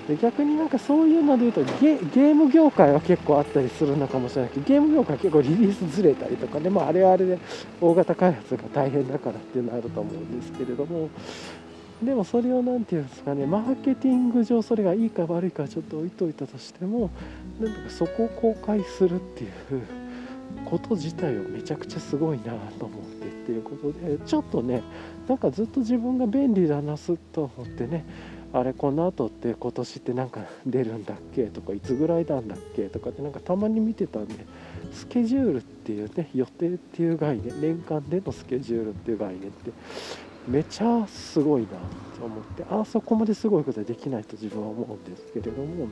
[0.07, 7.37] で逆になんかそういうので言うとゲーム業界は結構あったりするのかもしれないけどゲーム業界は結構リリースずれたりとかね、まあ、れはあれで
[7.79, 11.09] 大型開発が大変だからっていうのはあると思うんですけれども。
[12.03, 17.11] でもそれを何て言うんですかねマーケティング上それがいいか悪いかちょっと置いといたとしても
[17.59, 19.51] なんかそこを公開するっていう
[20.71, 24.81] こと自体をめちゃくちゃすごいなと思ってっていうことでちょっとね
[25.27, 28.05] なんかずっと自分が便利だなすと思ってね
[28.53, 34.45] あれこの後って今年ってなんか出るんだっけとかいつぐらいなんだっけとかってなんかたまに見てたんで
[34.93, 39.71] スケジュールっていうね予定っていう概念年間でのスケジュールっていう概念って
[40.47, 41.67] めちゃすごいな
[42.17, 45.87] と思ってあそこまですごいことはできないと自分は思うんですけれども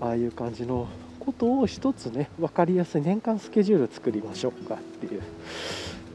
[0.00, 0.86] ああいう感じの
[1.24, 5.22] ことを一つね分かりやすい年間スケジュール作りましょうかっていう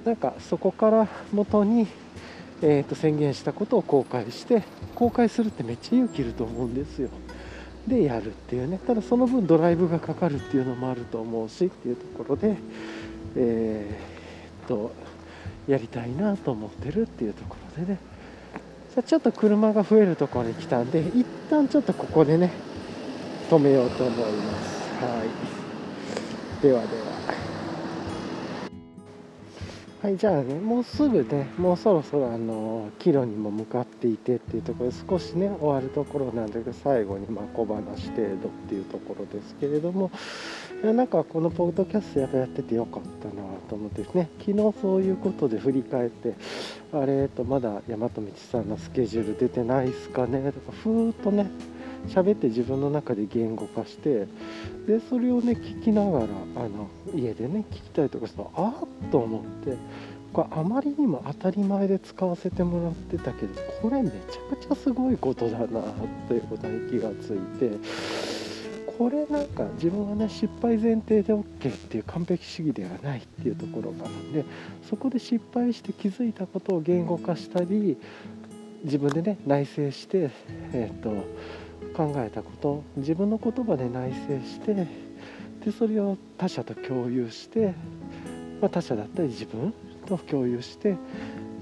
[0.05, 1.88] なんかそこから元に
[2.61, 4.63] えー、と宣言したことを公開して
[4.95, 7.09] 公開するってめっちゃ勇気いると思うんですよ。
[7.85, 12.57] でやるっていうねただその分ドライブがかかるっていうのもあると思うしっていうところで
[13.35, 14.91] えー、っと
[15.67, 17.99] やりたいなと思ってるっていうところでね。
[18.93, 22.51] じゃちょっと車が増えるところに来たんで一旦ちょっとここでね
[23.51, 24.77] 止めようと思います。
[24.99, 25.24] は
[26.60, 26.61] い。
[26.64, 27.18] ではでは。
[30.02, 40.11] はい、じゃあね、もうすぐね、もうそろそろあの帰路にも向かっていてっていうところで少しね、終わるところなんだけど、最後にま小話程度っていうところですけれども、
[40.84, 43.34] いやなんかこのポッドキャストやっぱやっててよかったな
[43.69, 46.36] と思ってですね、昨日そういうことで振り返って、
[46.94, 48.22] あれとまだ大和道
[48.52, 51.48] さんのスケジュール出てないっすかねとか、ふーっとね、
[52.07, 54.27] 喋って自分の中で言語化して
[54.88, 56.25] でそれをね聞きながら
[56.55, 59.77] あの家でね聞きたいとかするとあっと思って
[60.34, 65.67] これあまりにも当たり前で使わせてもらってたけどこれめちゃくちゃすごいことだな
[66.27, 67.77] ということに気がついて
[68.97, 74.43] これなんか自分はね失敗前提で OK っていう完璧主義ではないっていうところがあるんで
[74.89, 77.97] そこで失敗して気づいたことを言語化したり
[78.84, 80.31] 自分でね内省して
[80.73, 81.13] えっ、と
[81.98, 87.74] 考えたこと自分の言葉で内省してでそれを他者と共有して、
[88.61, 89.74] まあ、他者だったり自分
[90.06, 90.95] と共有して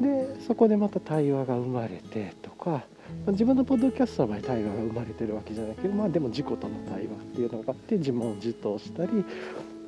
[0.02, 2.80] でそこでまた対話が生まれてとか、ま
[3.28, 6.60] あ、自分のポッドキャストの場合対話が生まれてるわけじゃないけどまあでも自己との
[6.90, 9.24] 対話っていうのがあって自問自答したり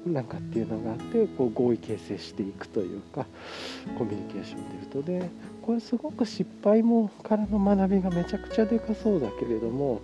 [0.05, 3.25] なんかっていうのがあってこう合意形成していくというか
[3.97, 5.29] コミュニケーションでいうとで
[5.67, 9.99] これすごく失敗もからの学びがめちゃくちゃでかそうだけれども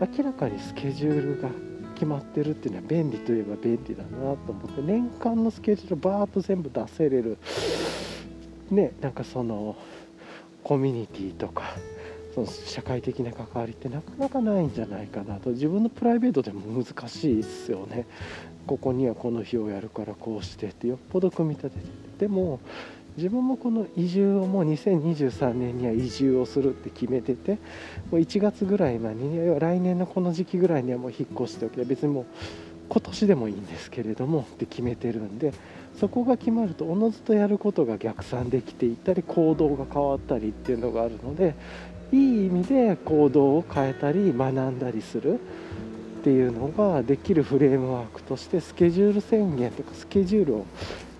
[0.00, 1.50] 明らかにスケジュールが
[1.94, 7.38] 決まってるっていうのは便利といえば便利だなと思って年間のスケジュールバーッと全部出せれる
[8.72, 9.76] ねなんかその
[10.64, 11.62] コミュニティとか
[12.34, 15.50] その社会的な関わりってなかなかないんじゃないかなと。
[15.50, 18.06] 自分のプライベートでも難しいですよね。
[18.66, 22.26] ここにはこの日をやるからこうしてってよっぽど組み立ててて。
[22.26, 22.58] でも
[23.16, 27.58] 自分もこの移住をもう2023年には移住をするって決めてても
[28.12, 32.26] う1月ぐらいまでに来年のこの時期ぐらいにはもう引っ越しておけ別にもう
[32.88, 35.52] 今年でもいいんですけれどもって決めてるんで
[35.98, 41.54] そこが決まるとおのずとやることが逆算できていったり行動が変わったりっていうのがあるので
[42.12, 45.40] いい意味で行動を変えたり学んだりする
[46.20, 50.66] っていうのができるフレームワークとしてスケジュール宣言とかスケジュールを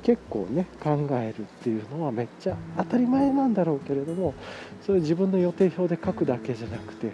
[0.05, 4.35] 結構ね考えるっていうのはめっちゃ当たり前なんだろうけれども
[4.83, 7.13] それ自分の予定表で書くだけじゃなくて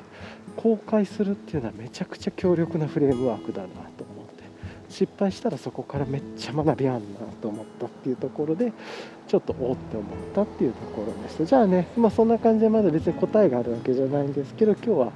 [0.56, 4.42] 公開するっていうのはめちゃくちゃ強力なフレームワークだなと思って
[4.88, 8.72] 失敗したらそこからめっちゃ学びあんなと思ったっていうところで
[9.28, 15.12] ちょっとおって思ったっていうところでしたじゃあね、まあ、そんな感じでまだ別に答えがあるわけじゃないんですけど今日は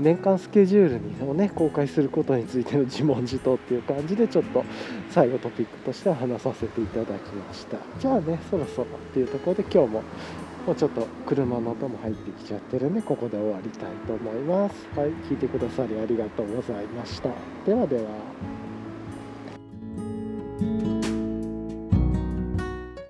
[0.00, 4.64] 年間スケジュールをね公開することについての自問自答っていう感じでちょっと
[5.10, 7.76] 最後トピックとしては話させていただきました。
[7.98, 10.02] じゃあねそろそろっていうところで今日も
[10.66, 14.88] もうちょっと車の音も入ってきちゃってるんでここで終わりたいと思います。
[14.94, 17.30] はい聞いてくださりありがとうございました。
[17.66, 18.02] ではでは。